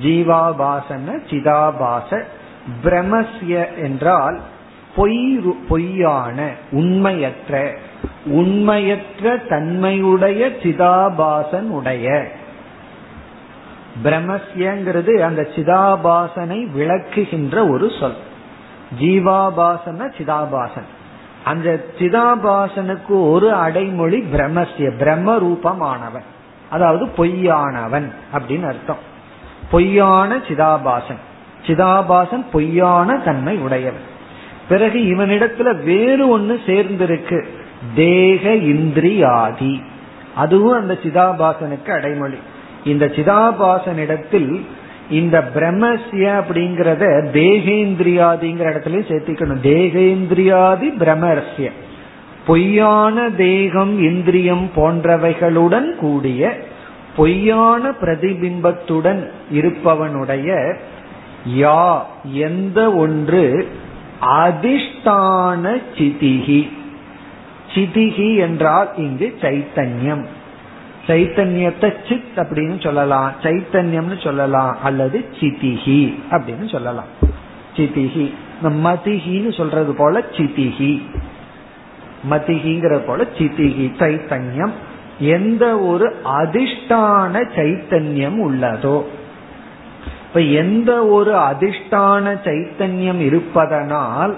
[0.04, 2.24] ஜீவாபாசன சிதாபாச.
[2.84, 4.42] பிரமஸ்ய என்றால்
[4.96, 7.76] பொய் பொய்யான உண்மையற்ற
[8.26, 12.32] உண்மையற்ற தன்மையுடைய சிதாபாசன் உடைய
[14.04, 18.16] பிரமஸ்யங்கிறது அந்த சிதாபாசனை விளக்குகின்ற ஒரு சொல்.
[19.00, 20.88] ஜீவாபாசன சிதாபாசன்.
[21.44, 26.24] அந்த சிதாபாசனுக்கு ஒரு அடைமொழி பிரமஸ்ய பிரம்ம ரூபமானவன்
[26.70, 28.98] அதாவது பொய்யானவன் அப்படின்னு அர்த்தம்.
[29.72, 31.20] பொய்யான சிதாபாசன்.
[31.66, 34.10] சிதாபாசன் பொய்யான தன்மை உடையவன்
[34.70, 37.46] பிறகு இவனிடத்துல வேறு ஒன்னு சேர்ந்திருக்கு.
[37.96, 39.82] தேக இந்திரியாதி.
[40.36, 42.38] அதுவும் அந்த சிதாபாசனுக்கு அடைமொழி.
[42.84, 44.62] இந்த சிதாபாசனிடத்தில்
[45.10, 47.04] இந்த பிரம்மசிய அப்படிங்கறத
[47.34, 49.62] தேகேந்திரியாதிங்கிற இடத்துலயும் சேர்த்திக்கணும்.
[49.64, 51.72] தேகேந்திரியாதி பிரமரஸ்ய
[52.46, 56.60] பொய்யான தேகம் இந்திரியம் போன்றவைகளுடன் கூடிய
[57.16, 60.76] பொய்யான பிரதிபிம்பத்துடன் இருப்பவனுடைய
[61.58, 63.68] யா எந்த ஒன்று
[64.22, 66.72] அதிஷ்டான சிதிகி
[67.74, 70.26] சிதிகி என்றால் இங்கு சைத்தன்யம்.
[71.08, 73.32] சைத்தன்யத்தை சித் அப்படின்னு சொல்லலாம்.
[73.42, 74.78] சைத்தன்யம்னு சொல்லலாம்.
[74.84, 77.06] அல்லது சிதிகி அப்படின்னு சொல்லலாம்.
[77.76, 78.34] சிதிகி.
[78.64, 81.02] மதிகின்னு சொல்றது போல சிதிகி.
[82.30, 83.92] மதிகிங்கிற போல சிதிகி.
[84.00, 84.72] சைத்தன்யம்.
[85.20, 89.04] எந்த ஒரு அதிஷ்டான சைத்தன்யம் உள்ளதோ.
[90.28, 94.36] இப்ப எந்த ஒரு அதிஷ்டான சைத்தன்யம் இருப்பதனால்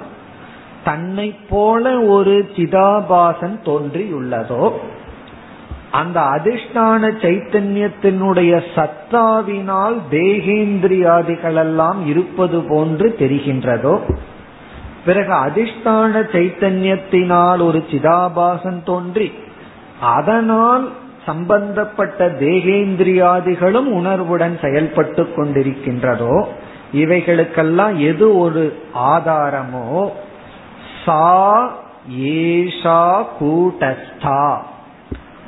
[0.84, 4.66] தன்னை போல ஒரு சிதாபாசன் தோன்றியுள்ளதோ
[5.92, 13.96] அந்த அதிஷ்டான சைத்தன்யத்தினுடைய சத்தாவினால் தேகேந்திரியாதிகள் எல்லாம் இருப்பது போன்று தெரிகின்றதோ
[15.06, 19.30] பிறகு அதிஷ்டான சைத்தன்யத்தினால் ஒரு சிதாபாசன் தோன்றி
[20.14, 20.86] அதனால்
[21.26, 26.36] சம்பந்தப்பட்ட தேகேந்திரியாதிகளும் உணர்வுடன் செயல்பட்டு கொண்டிருக்கின்றதோ
[26.94, 28.64] இவைகளுக்கெல்லாம் எது ஒரு
[29.10, 29.88] ஆதாரமோ
[31.06, 31.72] சா
[32.20, 34.58] ஏஷா கூட்டஸ்தா.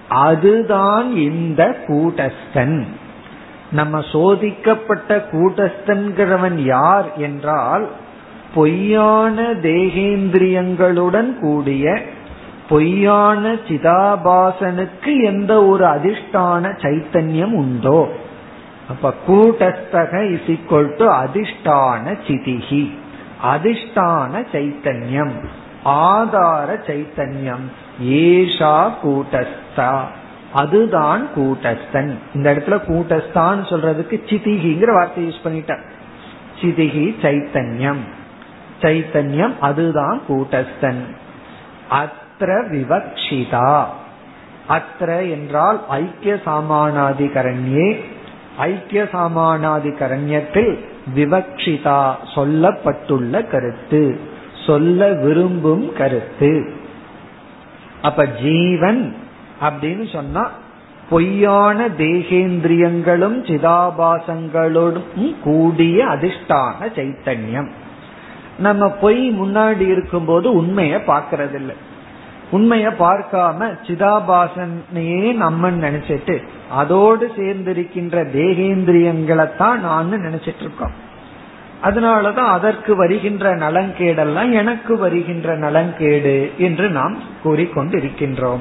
[0.10, 2.86] அதுதான் இந்த கூட்டஸ்தன்.
[3.72, 7.88] நம்ம சோதிக்கப்பட்ட கூட்டஸ்தன்கிறவன் யார் என்றால்
[8.56, 12.02] பொய்யான தேகேந்திரியங்களுடன் கூடிய
[12.70, 18.10] பொய்யான சிதாபாசனுக்கு எந்த ஒரு அதிஷ்டான சைத்தன்யம் உண்டோ?
[18.90, 22.84] அப்ப கூட்டஸ்தக இஸ் ஈக்வல் டு அதிஷ்டான சிதிகி.
[23.46, 25.46] அதிஷ்டான சைத்தன்யம்.
[25.84, 27.66] ஆதார சைத்தன்யம்.
[28.04, 30.00] ஏஷா கூட்டஸ்தா.
[30.54, 32.14] அதுதான் கூட்டஸ்தன்.
[32.34, 35.82] இந்த இடத்துல கூட்டஸ்தான் சொல்றதுக்கு சிதிகிங்கிற வார்த்தை யூஸ் பண்ணிட்டார்
[36.62, 38.04] சிதிகி சைத்தன்யம்.
[38.82, 41.04] சைத்தன்யம் அதுதான் கூட்டஸ்தன்.
[41.92, 43.84] அத்திர விவக்ஷிதா.
[44.70, 48.04] அத்திர என்றால் ஐக்கிய சாமானாதிகரண்யே.
[48.58, 54.20] ஐக்கிய சாமானாதிகரண்யத்தில் விவக்ஷிதா சொல்லப்பட்டுள்ள கருத்து
[54.66, 56.74] சொல்ல விரும்பும் கருத்து.
[58.02, 59.16] அப்ப ஜீவன்
[59.62, 60.52] அப்படின்னு சொன்னா
[61.10, 67.70] பொய்யான தேகேந்திரியங்களும் சிதாபாசங்களோடும் கூடிய அதிஷ்டான சைத்தன்யம்.
[68.58, 71.76] நம்ம பொய் முன்னாடி இருக்கும்போது உண்மையை பார்க்கறதில்லை.
[72.52, 81.04] உண்மைய பார்க்காம சிதாபாசனையே நம்மன்னு நினைச்சிட்டு அதோடு சேர்ந்திருக்கின்ற தேகேந்திரியங்களை தான் நான் நினைச்சிட்டு இருக்கோம்
[81.84, 88.60] அதனாலதான் அதற்கு வருகின்ற நலங்கேடெல்லாம் எனக்கு வருகின்ற நலங்கேடு என்று நாம் கூறிக்கொண்டிருக்கின்றோம்.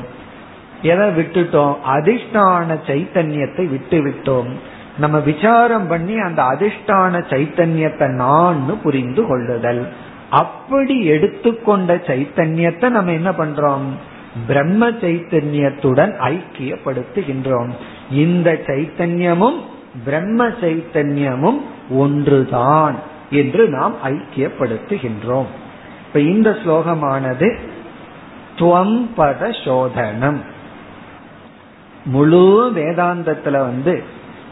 [0.83, 1.77] எதை விட்டுட்டோம்?
[1.87, 4.51] அதிஷ்டான சைத்தன்யத்தை விட்டு விட்டோம்
[4.99, 9.89] நம்ம விசாரம் பண்ணி அந்த அதிஷ்டான சைத்தன்யத்தை நான் புரிந்து கொள்ளுதல்.
[10.31, 13.85] அப்படி எடுத்துக்கொண்ட சைத்தன்யத்தை நம்ம என்ன பண்றோம்?
[14.47, 17.71] பிரம்ம சைத்தன்யத்துடன் ஐக்கியப்படுத்துகின்றோம்.
[18.11, 19.61] இந்த சைத்தன்யமும்
[20.05, 21.61] பிரம்ம சைத்தன்யமும்
[21.91, 22.97] ஒன்றுதான்
[23.31, 25.47] என்று நாம் ஐக்கியப்படுத்துகின்றோம்.
[26.07, 27.59] இப்ப இந்த ஸ்லோகமானது
[28.57, 30.41] துவம்பத சோதனம்.
[32.05, 34.03] முழு வேதாந்தத்துல வந்து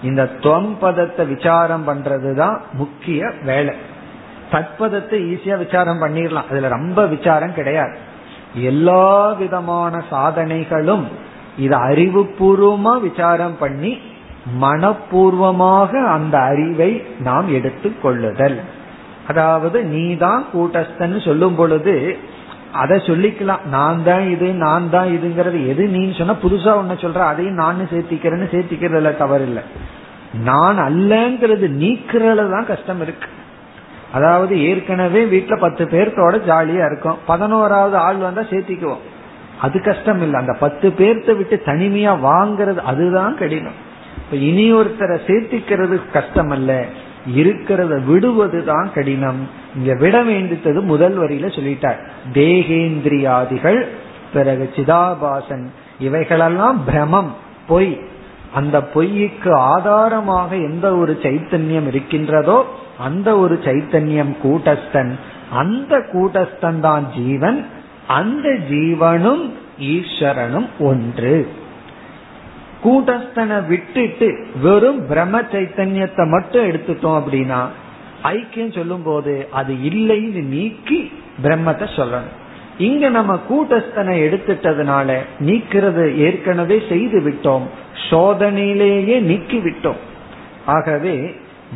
[0.03, 3.75] இந்த துவம்பதத்தை விசாரம் பண்றதுதான் முக்கிய வேலை.
[4.53, 7.95] தத்பதத்தை ஈஸியா விசாரம் பண்ணிடலாம் அதுல ரொம்ப விசாரம் கிடையாது.
[8.71, 9.05] எல்லா
[9.43, 11.05] விதமான சாதனைகளும்
[11.65, 13.93] இது அறிவுபூர்வமா விசாரம் பண்ணி
[14.63, 16.91] மனப்பூர்வமாக அந்த அறிவை
[17.27, 18.59] நாம் எடுத்து கொள்ளுதல்.
[19.31, 21.95] அதாவது நீ தான் கூட்டஸ்தன் சொல்லும் பொழுது
[22.83, 23.63] அதை சொல்லிக்கலாம்.
[23.77, 28.49] நான் தான் இது நான் தான் இதுங்கிறது எது நீ சொன்னா புதுசா ஒன்னு சொல்ற அதையும் நான் சேர்த்திக்கிறேன்னு
[28.55, 29.65] சேர்த்திக்கிறதுல தவறு இல்லை
[30.49, 33.29] நான் அல்லங்கிறது நீக்கிறதுல தான் கஷ்டம் இருக்கு.
[34.13, 37.19] அதாவது ஏற்கனவே வீட்டுல பத்து பேர்த்தோட ஜாலியா இருக்கும்.
[37.27, 39.03] பதினோராவது ஆள் வந்தா சேர்த்திக்குவோம்.
[39.61, 40.41] அது கஷ்டம் இல்லை.
[40.41, 43.91] அந்த பத்து பேர்த்த விட்டு தனிமையா வாங்குறது அதுதான் கடினம்.
[44.17, 46.85] இப்ப இனி ஒருத்தரை சேர்த்திக்கிறது கஷ்டம் அல்ல.
[47.37, 49.49] இருக்கிறத விடுவது தான் கடினம்.
[49.77, 51.99] இங்க விட வேண்டித்தது முதல் வரியில சொல்லிட்டார்.
[52.33, 53.87] தேகேந்திரியாதிகள்
[54.33, 55.67] பிறகு சிதாபாசன்.
[56.01, 57.35] இவைகளெல்லாம் பிரமம்
[57.69, 58.01] பொய்.
[58.55, 65.13] அந்த பொய்க்கு ஆதாரமாக எந்த ஒரு சைத்தன்யம் இருக்கின்றதோ அந்த ஒரு சைத்தன்யம் கூட்டஸ்தன்
[65.63, 67.59] அந்த கூட்டஸ்தன் தான் ஜீவன்
[68.19, 69.43] அந்த ஜீவனும்
[69.79, 71.35] ஈஸ்வரனும் ஒன்று.
[72.83, 74.29] கூட்டஸ்தனை விட்டுட்டு
[74.63, 77.61] வெறும் பிரம்ம சைத்தன்யத்தை மட்டும் எடுத்துட்டோம் அப்படின்னா
[78.23, 81.01] ஐக்கியம் சொல்லும் போது அது இல்லைன்னு நீக்கி
[81.43, 82.39] பிரம்மத்தை சொல்லணும்.
[82.79, 85.17] இங்க நம்ம கூட்டஸ்தனை எடுத்துட்டதுனால
[85.49, 87.67] நீக்கிறது ஏற்கனவே செய்து விட்டோம்
[88.11, 90.01] சோதனையிலேயே நீக்கி விட்டோம்.
[90.67, 91.17] ஆகவே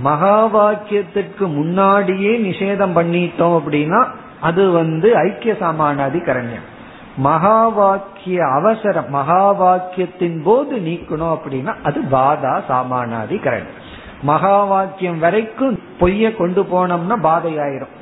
[0.04, 4.00] மகா வாக்கியத்துக்கு முன்னாடியே நிஷேதம் பண்ணிட்டோம் அப்படின்னா
[4.40, 6.66] அது வந்து ஐக்கிய சாமானாதி கரண்யம்
[7.16, 13.82] மகா வாக்கிய அவசரம் மகா வாக்கியத்தின் போது நீக்கணும் அப்படின்னா அது பாதா சாமானாதி கரண்யம்
[14.22, 17.94] மகா வாக்கியம் வரைக்கும் பொய்ய கொண்டு போனோம்னா பாதை ஆயிரும்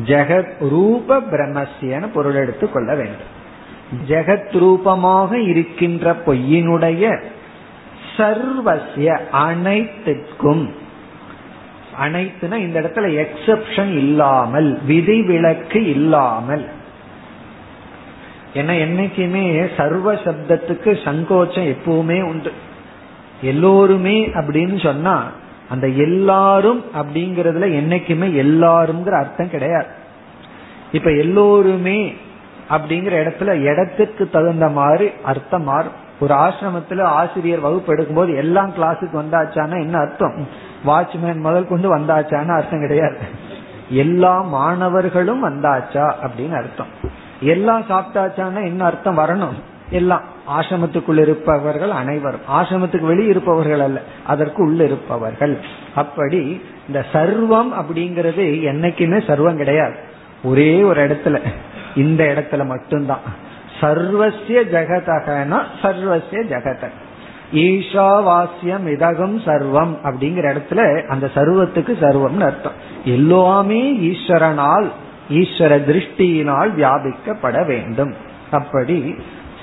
[0.06, 3.34] ஜெகத் ரூப பிரமஸ்யன்னு பொருள் எடுத்துக் கொள்ள வேண்டும்.
[4.08, 7.22] ஜெகத் ரூபமாக இருக்கின்ற பொய்யினுடைய
[8.18, 10.74] சர்வசிய அனைத்துக்கும்
[12.02, 16.68] அனைத்துனா இந்த இடத்துல எக்ஸப்ஷன் இல்லாமல் விதிவிலக்கு இல்லாமல்.
[18.56, 22.52] ஏன்னா என்னைக்குமே சர்வ சப்தத்துக்கு சங்கோச்சம் எப்பவுமே உண்டு.
[23.42, 25.32] எல்லோருமே அப்படின்னு சொன்னா
[25.70, 29.86] அந்த எல்லாரும் அப்படிங்கறதுல என்னைக்குமே எல்லாருங்கிற அர்த்தம் கிடையாது.
[30.92, 32.16] இப்ப எல்லோருமே
[32.70, 36.04] அப்படிங்கிற இடத்துல இடத்துக்கு தகுந்த மாதிரி அர்த்தம் மாறும்.
[36.20, 40.48] ஒரு ஆசிரமத்துல ஆசிரியர் வகுப்பு எடுக்கும் போது எல்லாம் கிளாஸுக்கு வந்தாச்சானா என்ன அர்த்தம்?
[40.86, 43.18] வாட்ச்மேன் முதல் கொண்டு வந்தாச்சான்னு அர்த்தம் கிடையாது.
[43.90, 46.88] எல்லா மாணவர்களும் வந்தாச்சா அப்படின்னு அர்த்தம்.
[47.40, 49.54] எல்லாம் சாப்பிட்டாச்சான்னா என்ன அர்த்தம் வரணும்?
[49.90, 50.22] எல்லாம்.
[50.48, 52.40] ஆசிரமத்துக்குள் இருப்பவர்கள் அனைவரும்.
[52.52, 55.60] ஆசிரமத்துக்கு வெளியே இருப்பவர்கள் அல்ல அதற்கு உள்ள இருப்பவர்கள்.
[55.96, 59.96] அப்படி இந்த சர்வம் அப்படிங்கிறது என்னைக்குமே சர்வம் கிடையாது.
[60.44, 61.42] ஒரே ஒரு இடத்துல
[61.96, 63.44] இந்த இடத்துல மட்டும்தான்.
[63.82, 67.04] சர்வசிய ஜெகதகனா சர்வசிய ஜெகதக்
[67.54, 72.72] ஈஷாவாசியம் இதகம் சர்வம் அப்படிங்கிற இடத்துல அந்த சர்வத்துக்கு சர்வம்னு அர்த்தம்.
[73.06, 74.88] எல்லாமே ஈஸ்வரனால்
[75.30, 78.14] ஈஸ்வர திருஷ்டியினால் வியாபிக்கப்பட வேண்டும்.
[78.52, 79.16] அப்படி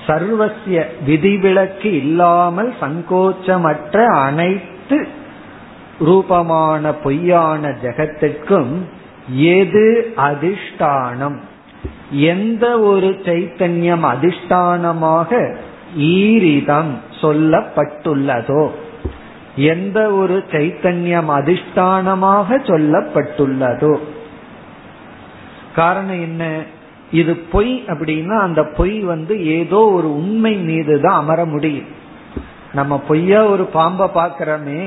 [0.07, 5.07] சர்வசிய விதிவிலக்கு இல்லாமல் சங்கோச்சமற்ற அனைத்து
[5.99, 8.73] ரூபமான பொய்யான ஜெகத்திற்கும்
[9.35, 11.35] எது அதிஷ்டானம்?
[12.11, 15.55] எந்த ஒரு சைத்தன்யம் அதிஷ்டானமாக
[15.97, 16.91] ஈரிதம்
[17.21, 18.69] சொல்லப்பட்டுள்ளதோ
[19.55, 23.99] எந்த ஒரு சைத்தன்யம் அதிஷ்டானமாக சொல்லப்பட்டுள்ளதோ.
[25.75, 26.63] காரணம் என்ன?
[27.13, 31.89] இது பொய் அப்படின்னா அந்த பொய் வந்து ஏதோ ஒரு உண்மை மீது தான் அமர முடியும்.
[32.73, 34.83] நம்ம பொய்யா ஒரு பாம்பை பாக்கிறோமே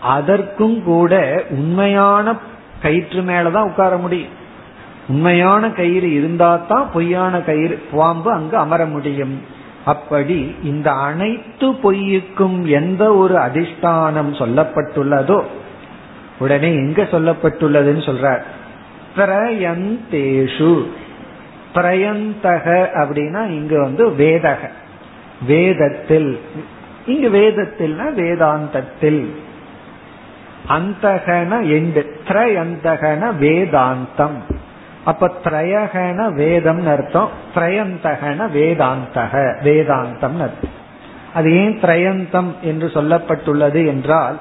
[0.00, 2.34] அதற்கும் கூட உண்மையான
[2.82, 4.34] கயிற்று மேலதான் உட்கார முடியும்.
[5.08, 9.36] உண்மையான கயிறு இருந்தா தான் பொய்யான கயிறு பாம்பு அங்கு அமர முடியும்.
[9.84, 15.40] அப்படி இந்த அனைத்து பொய்யுக்கும் எந்த ஒரு அதிஷ்டானம் சொல்லப்பட்டுள்ளதோ
[16.38, 18.42] உடனே எங்க சொல்லப்பட்டுள்ளதுன்னு சொல்றார்.
[19.16, 20.72] பிரயந்தேஷு.
[21.76, 24.56] பிரயந்தக அப்படின்னா இங்க வந்து வேதக.
[25.46, 26.40] வேதத்தில்.
[27.06, 29.30] இங்கு வேதத்தில்னா வேதாந்தத்தில்.
[30.68, 34.38] அந்தகன எண்டு திரயந்தகன வேதாந்தம்.
[35.04, 37.28] அப்ப திரயகன வேதம் அர்த்தம்.
[37.54, 39.54] திரயந்தகன வேதாந்தக.
[39.64, 40.74] வேதாந்தம் அர்த்தம்.
[41.34, 44.40] அது ஏன் திரயந்தம் என்று சொல்லப்பட்டுள்ளது என்றால்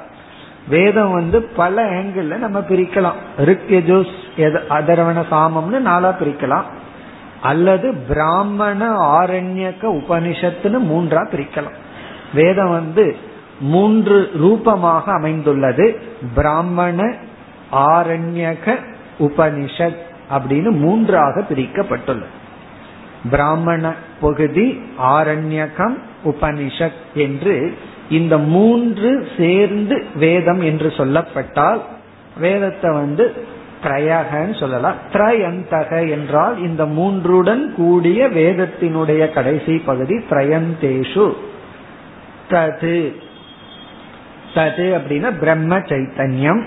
[0.68, 3.20] வேதம் வந்து பல ஆங்கிள் நம்ம பிரிக்கலாம்.
[3.38, 4.14] ரிக்யஜோஸ்
[4.70, 6.64] அதர்வன சாமம்னு நாளா பிரிக்கலாம்.
[7.46, 8.82] அல்லது பிராமண
[9.20, 11.76] ஆரண்யக்க உபனிஷத்துன்னு மூன்றா பிரிக்கலாம்.
[12.34, 13.16] வேதம் வந்து
[13.60, 15.86] மூன்று ரூபமாக அமைந்துள்ளது.
[16.36, 17.16] பிராமண
[17.72, 18.76] ஆரண்யக
[19.20, 22.34] உபனிஷத் அப்படின்னு மூன்றாக பிரிக்கப்பட்டுள்ளது.
[23.30, 24.66] பிராமண பகுதி
[25.02, 27.78] ஆரண்யகம் உபனிஷத் என்று
[28.10, 31.82] இந்த மூன்று சேர்ந்து வேதம் என்று சொல்லப்பட்டால்
[32.38, 33.26] வேதத்தை வந்து
[33.86, 34.96] திரயகன்னு சொல்லலாம்.
[35.14, 41.34] திரயந்தக என்றால் இந்த மூன்றுடன் கூடிய வேதத்தினுடைய கடைசி பகுதி திரயந்தேஷு.
[42.50, 43.16] தது.
[44.54, 46.64] தது அப்படின்னா பிரம்ம சைத்தன்யம்.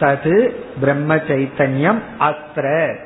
[0.00, 1.98] தது பிரம்ம சைத்தன்யம்.
[2.20, 2.96] அத்ர.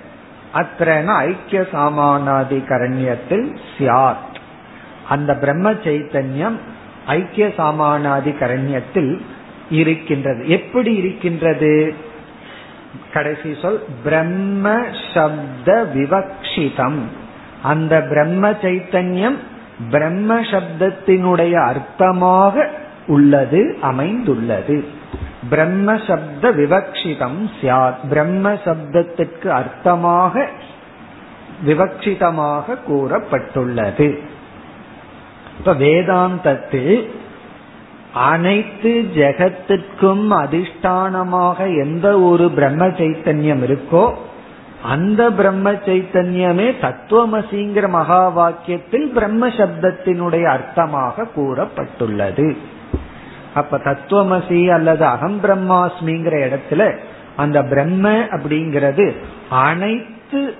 [0.55, 4.36] அத்திரன ஐக்கிய சாமானாதி கரண்யத்தில் சியாத்
[5.09, 6.57] அந்த பிரம்ம சைத்தன்யம்
[7.07, 9.20] ஐக்கிய சாமானாதி கரண்யத்தில்
[9.70, 10.49] இருக்கின்றது.
[10.49, 11.95] எப்படி இருக்கின்றது?
[13.12, 14.82] கடைசி சொல் பிரம்ம
[15.14, 16.99] சப்த விவக்ஷிதம்.
[17.62, 19.36] அந்த பிரம்ம சைத்தன்யம்
[19.91, 22.66] பிரம்ம சப்தத்தினுடைய அர்த்தமாக
[23.07, 24.84] உள்ளது அமைந்துள்ளது.
[25.51, 30.47] பிரம்ம சப்த விவக்ஷிதம் சியாத் பிரம்ம சப்தத்திற்கு அர்த்தமாக
[31.66, 34.18] விவக்ஷிதமாக கூறப்பட்டுள்ளது.
[35.59, 37.11] இப்ப வேதாந்தத்தில்
[38.21, 44.05] அனைத்து ஜெகத்திற்கும் அதிஷ்டானமாக எந்த ஒரு பிரம்ம சைத்தன்யம் இருக்கோ
[44.83, 52.57] அந்த பிரம்ம சைத்தன்யமே தத்துவமசிங்கிற மகா வாக்கியத்தில் பிரம்ம சப்தத்தினுடைய அர்த்தமாக கூறப்பட்டுள்ளது.
[53.55, 56.97] அப்ப தத்துவமசி அல்லது அகம் பிரம்மாஸ்மிங்கிற இடத்துல
[57.37, 59.07] அந்த பிரம்ம அப்படிங்கிறது
[59.51, 60.55] அனைத்து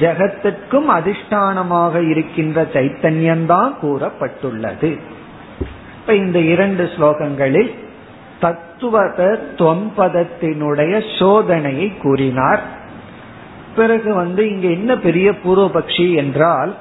[0.00, 4.90] ஜெகத்திற்கும் அதிஷ்டானமாக இருக்கின்ற சைத்தன்யம்தான் கூறப்பட்டுள்ளது.
[6.04, 7.74] இப்ப இந்த இரண்டு ஸ்லோகங்களில்
[8.40, 12.62] தத்துவத தொம்பதத்தினுடைய சோதனையை கூறினார்.
[13.76, 16.74] பிறகு வந்து இங்க என்ன பெரிய பூர்வபக்ஷி என்றால்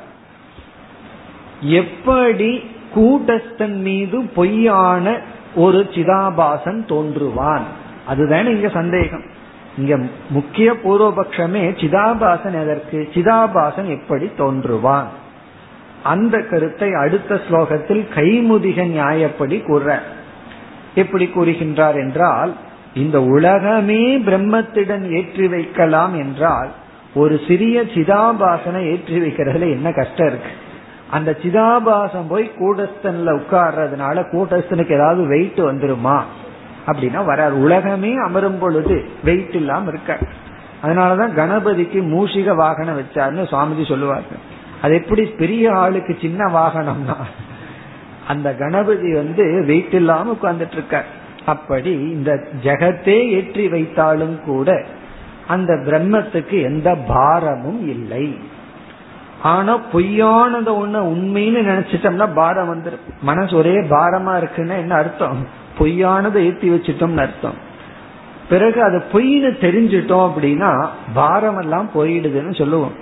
[1.62, 2.64] எப்படி
[2.96, 5.20] கூட்டஸ்தன் மீது பொய்யான
[5.56, 7.62] ஒரு சிதாபாசன் தோன்றுவான்?
[8.06, 9.24] அதுதானே இங்க சந்தேகம்.
[9.78, 10.00] இங்க
[10.30, 13.10] முக்கிய பூர்வபக்ஷமே சிதாபாசன் எதற்கு?
[13.14, 15.08] சிதாபாசன் எப்படி தோன்றுவான்?
[16.04, 20.02] அந்த கருத்தை அடுத்த ஸ்லோகத்தில் கைமுதிக நியாயப்படி கூற.
[20.96, 22.54] எப்படி கூறுகின்றார் என்றால்
[22.94, 26.70] இந்த உலகமே பிரம்மத்திடம் ஏற்றி வைக்கலாம் என்றால்
[27.14, 30.52] ஒரு சிறிய சிதாபாசனை ஏற்றி வைக்கிறதுல என்ன கஷ்டம் இருக்கு?
[31.10, 36.18] அந்த சிதாபாசம் போய் கூடஸ்தன்ல உட்கார்றதுனால கூட்டஸ்தனுக்கு ஏதாவது வெயிட் வந்துருமா?
[36.86, 37.62] அப்படின்னா வராது.
[37.62, 40.18] உலகமே அமரும் பொழுது வெயிட் இல்லாம இருக்க
[40.84, 44.52] அதனாலதான் கணபதிக்கு மூஷிக வாகனம் வச்சாருன்னு சுவாமிஜி சொல்லுவார்கள்.
[44.84, 47.18] அது எப்படி பெரிய ஆளுக்கு சின்ன வாகனம்னா?
[48.28, 50.98] அந்த கணபதி வந்து வெயிட் இல்லாம உட்கார்ந்துட்டு இருக்க
[51.46, 52.32] அப்படி இந்த
[52.64, 54.70] ஜெகத்தே ஏற்றி வைத்தாலும் கூட
[55.48, 58.26] அந்த பிரம்மத்துக்கு எந்த பாரமும் இல்லை.
[59.54, 65.42] ஆனா பொய்யானத ஒண்ணு உண்மைன்னு நினைச்சிட்டோம்னா பாரம் வந்துடும் மனசு ஒரே பாரமா இருக்குன்னா என்ன அர்த்தம்?
[65.80, 67.58] பொய்யானதை ஏத்தி வச்சிட்டோம்னு அர்த்தம்.
[68.50, 70.72] பிறகு அது பொய்னு தெரிஞ்சிட்டோம் அப்படின்னா
[71.14, 72.96] பாரம் எல்லாம் போயிடுதுன்னு சொல்லுவோம்.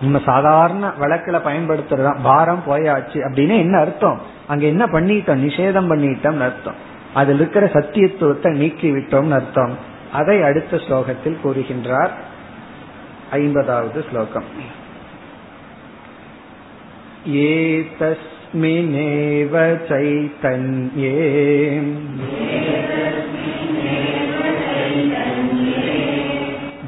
[0.00, 4.20] நம்ம சாதாரண வழக்கில பயன்படுத்துறதா பாரம் போயாச்சு அப்படின்னு என்ன அர்த்தம்?
[4.46, 5.42] அங்க என்ன பண்ணிட்டோம்?
[5.46, 6.74] நிஷேதம் பண்ணிட்டோம்னு அர்த்தம்.
[7.14, 9.78] அதில் இருக்கிற சத்தியத்துவத்தை நீக்கி விட்டோம்னு அர்த்தம்.
[10.12, 12.10] அதை அடுத்த ஸ்லோகத்தில் கூறுகின்றார்.
[13.30, 14.78] ஐம்பதாவது ஸ்லோகம்.
[17.28, 18.22] ஏதஸ்மினேவ
[19.88, 21.18] சைத்தன்யே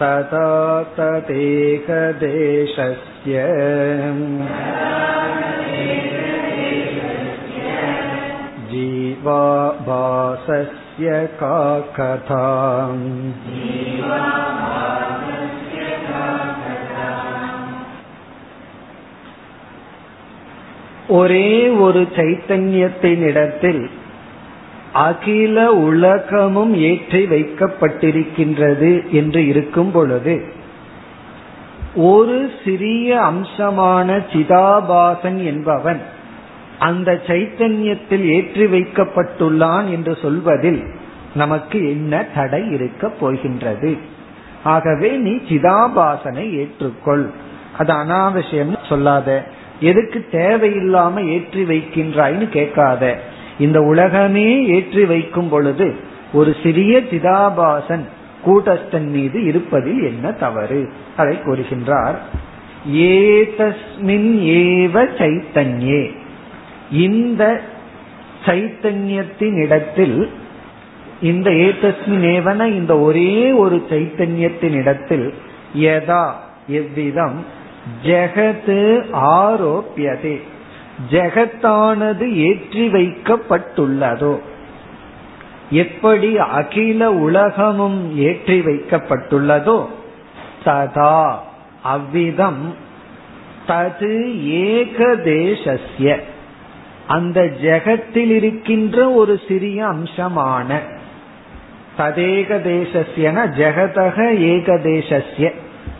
[0.00, 0.50] तदा
[0.96, 1.84] तदेकदेशस्य
[9.34, 11.08] जीवाभासस्य
[11.42, 11.58] का
[11.98, 12.44] कथा
[21.09, 23.89] ஒரே ஒரு சைத்தன்யத்தின் இடத்தில்
[24.93, 30.43] அகில உலகமும் ஏற்றி வைக்கப்பட்டிருக்கின்றது என்று இருக்கும் பொழுது
[31.95, 36.01] ஒரு சிறிய அம்சமான சிதாபாசன் என்பவன்
[36.79, 40.81] அந்த சைத்தன்யத்தில் ஏற்றி வைக்கப்பட்டுள்ளான் என்று சொல்வதில்
[41.33, 43.97] நமக்கு என்ன தடை இருக்க போகின்றது?
[44.63, 47.25] ஆகவே நீ சிதாபாசனை ஏற்றுக்கொள்.
[47.77, 49.47] அது அனாவசியம் சொல்லாத.
[49.79, 53.19] எதுக்கு தேவையில்லாம ஏற்றி வைக்கின்றாய்னு கேட்காத.
[53.59, 55.95] இந்த உலகமே ஏற்றி வைக்கும் பொழுது
[56.33, 58.05] ஒரு சிறிய சிதாபாசன்
[58.45, 60.91] கூட்டஸ்தன் மீது இருப்பதில் என்ன தவறு?
[61.17, 62.15] அதை கூறுகின்றார்.
[62.93, 64.29] ஏதஸ்மின்
[64.61, 66.17] ஏவ சைத்தன்யே.
[66.91, 67.61] இந்த
[68.45, 70.29] சைத்தன்யத்தின் இடத்தில்
[71.21, 75.33] இந்த ஏதஸ்மின் ஏவன இந்த ஒரே ஒரு சைத்தன்யத்தின் இடத்தில்
[75.75, 76.31] எதா
[76.67, 77.45] எவ்விதம்
[78.05, 78.79] ஜெகத்து
[79.13, 80.41] ஆரோப்பியதே.
[81.11, 84.39] ஜெகத்தானது ஏற்றி வைக்கப்பட்டுள்ளதோ.
[85.69, 89.85] எப்படி அகில உலகமும் ஏற்றி வைக்கப்பட்டுள்ளதோ
[90.65, 91.35] ததா
[91.83, 92.75] அவ்விதம்
[93.67, 94.15] தது
[94.73, 96.19] ஏகதேசஸ்ய
[97.07, 100.79] அந்த ஜெகத்தில் இருக்கின்ற ஒரு சிறிய அம்சமான
[101.97, 104.17] ததேகதேசஸ்யன ஜெகதக
[104.53, 105.51] ஏகதேசஸ்ய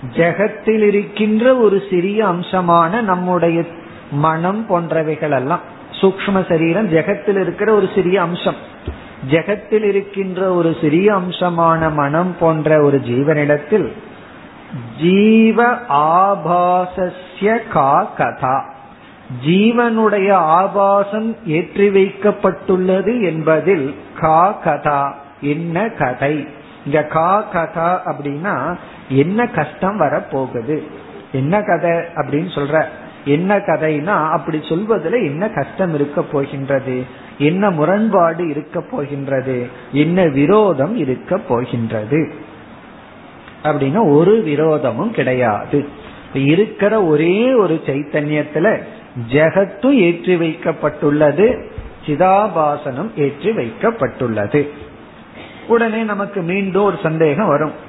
[0.08, 3.64] ஜெகத்தில் இருக்கின்ற ஒரு சிறிய அம்சமான நம்முடைய
[4.12, 5.60] மனம் போன்றவைகள் எல்லாம்
[6.02, 8.56] சூக்ம சரீரம் ஜெகத்தில் இருக்கிற ஒரு சிறிய அம்சம்.
[9.30, 13.92] ஜெகத்தில் இருக்கின்ற ஒரு சிறிய அம்சமான மனம் போன்ற ஒரு ஜீவனிடத்தில்
[15.02, 18.78] ஜீவ ஆபாசஸ்ய கா கதா.
[19.46, 26.48] ஜீவனுடைய ஆபாசம் ஏற்றி வைக்கப்பட்டுள்ளது என்பதில் கா கதா என்ன கதை?
[26.86, 28.78] இந்த கா கதா அப்படின்னா
[29.10, 30.84] என்ன கஷ்டம் வரப்போகுது?
[31.32, 32.86] என்ன கதை அப்படின்னு சொல்ற?
[33.26, 37.06] என்ன கதைனா அப்படி சொல்வதில் என்ன கஷ்டம் இருக்க போகின்றது?
[37.38, 39.68] என்ன முரண்பாடு இருக்க போகின்றது?
[39.92, 42.32] என்ன விரோதம் இருக்க போகின்றது?
[43.64, 45.88] அப்படின்னா ஒரு விரோதமும் கிடையாது.
[46.34, 48.82] இருக்கிற ஒரே ஒரு சைத்தன்யத்துல
[49.32, 51.70] ஜெகத்தும் ஏற்றி வைக்கப்பட்டுள்ளது
[52.06, 54.68] சிதாபாசனம் ஏற்றி வைக்கப்பட்டுள்ளது.
[55.68, 57.88] உடனே நமக்கு மீண்டும் ஒரு சந்தேகம் வரும்.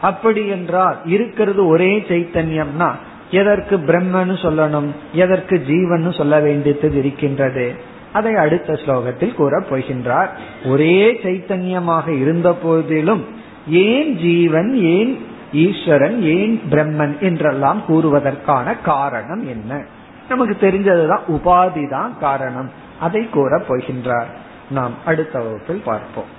[0.00, 2.92] அப்படி என்றால் இருக்கிறது ஒரே சைத்தன்யம்னா
[3.30, 7.74] எதற்கு பிரம்மன்னு சொல்லணும் எதற்கு ஜீவன் சொல்ல வேண்டியது இருக்கின்றது.
[8.12, 10.28] அதை அடுத்த ஸ்லோகத்தில் கூறப் போகின்றார்.
[10.64, 13.24] ஒரே சைத்தன்யமாக இருந்த போதிலும்
[13.68, 19.84] ஏன் ஜீவன் ஏன் ஈஸ்வரன் ஏன் பிரம்மன் என்றெல்லாம் கூறுவதற்கான காரணம் என்ன?
[20.28, 22.70] நமக்கு தெரிஞ்சதுதான் உபாதி தான் காரணம்.
[23.00, 24.30] அதை கூறப் போகின்றார்.
[24.70, 26.38] நாம் அடுத்த வகுப்பில் பார்ப்போம்.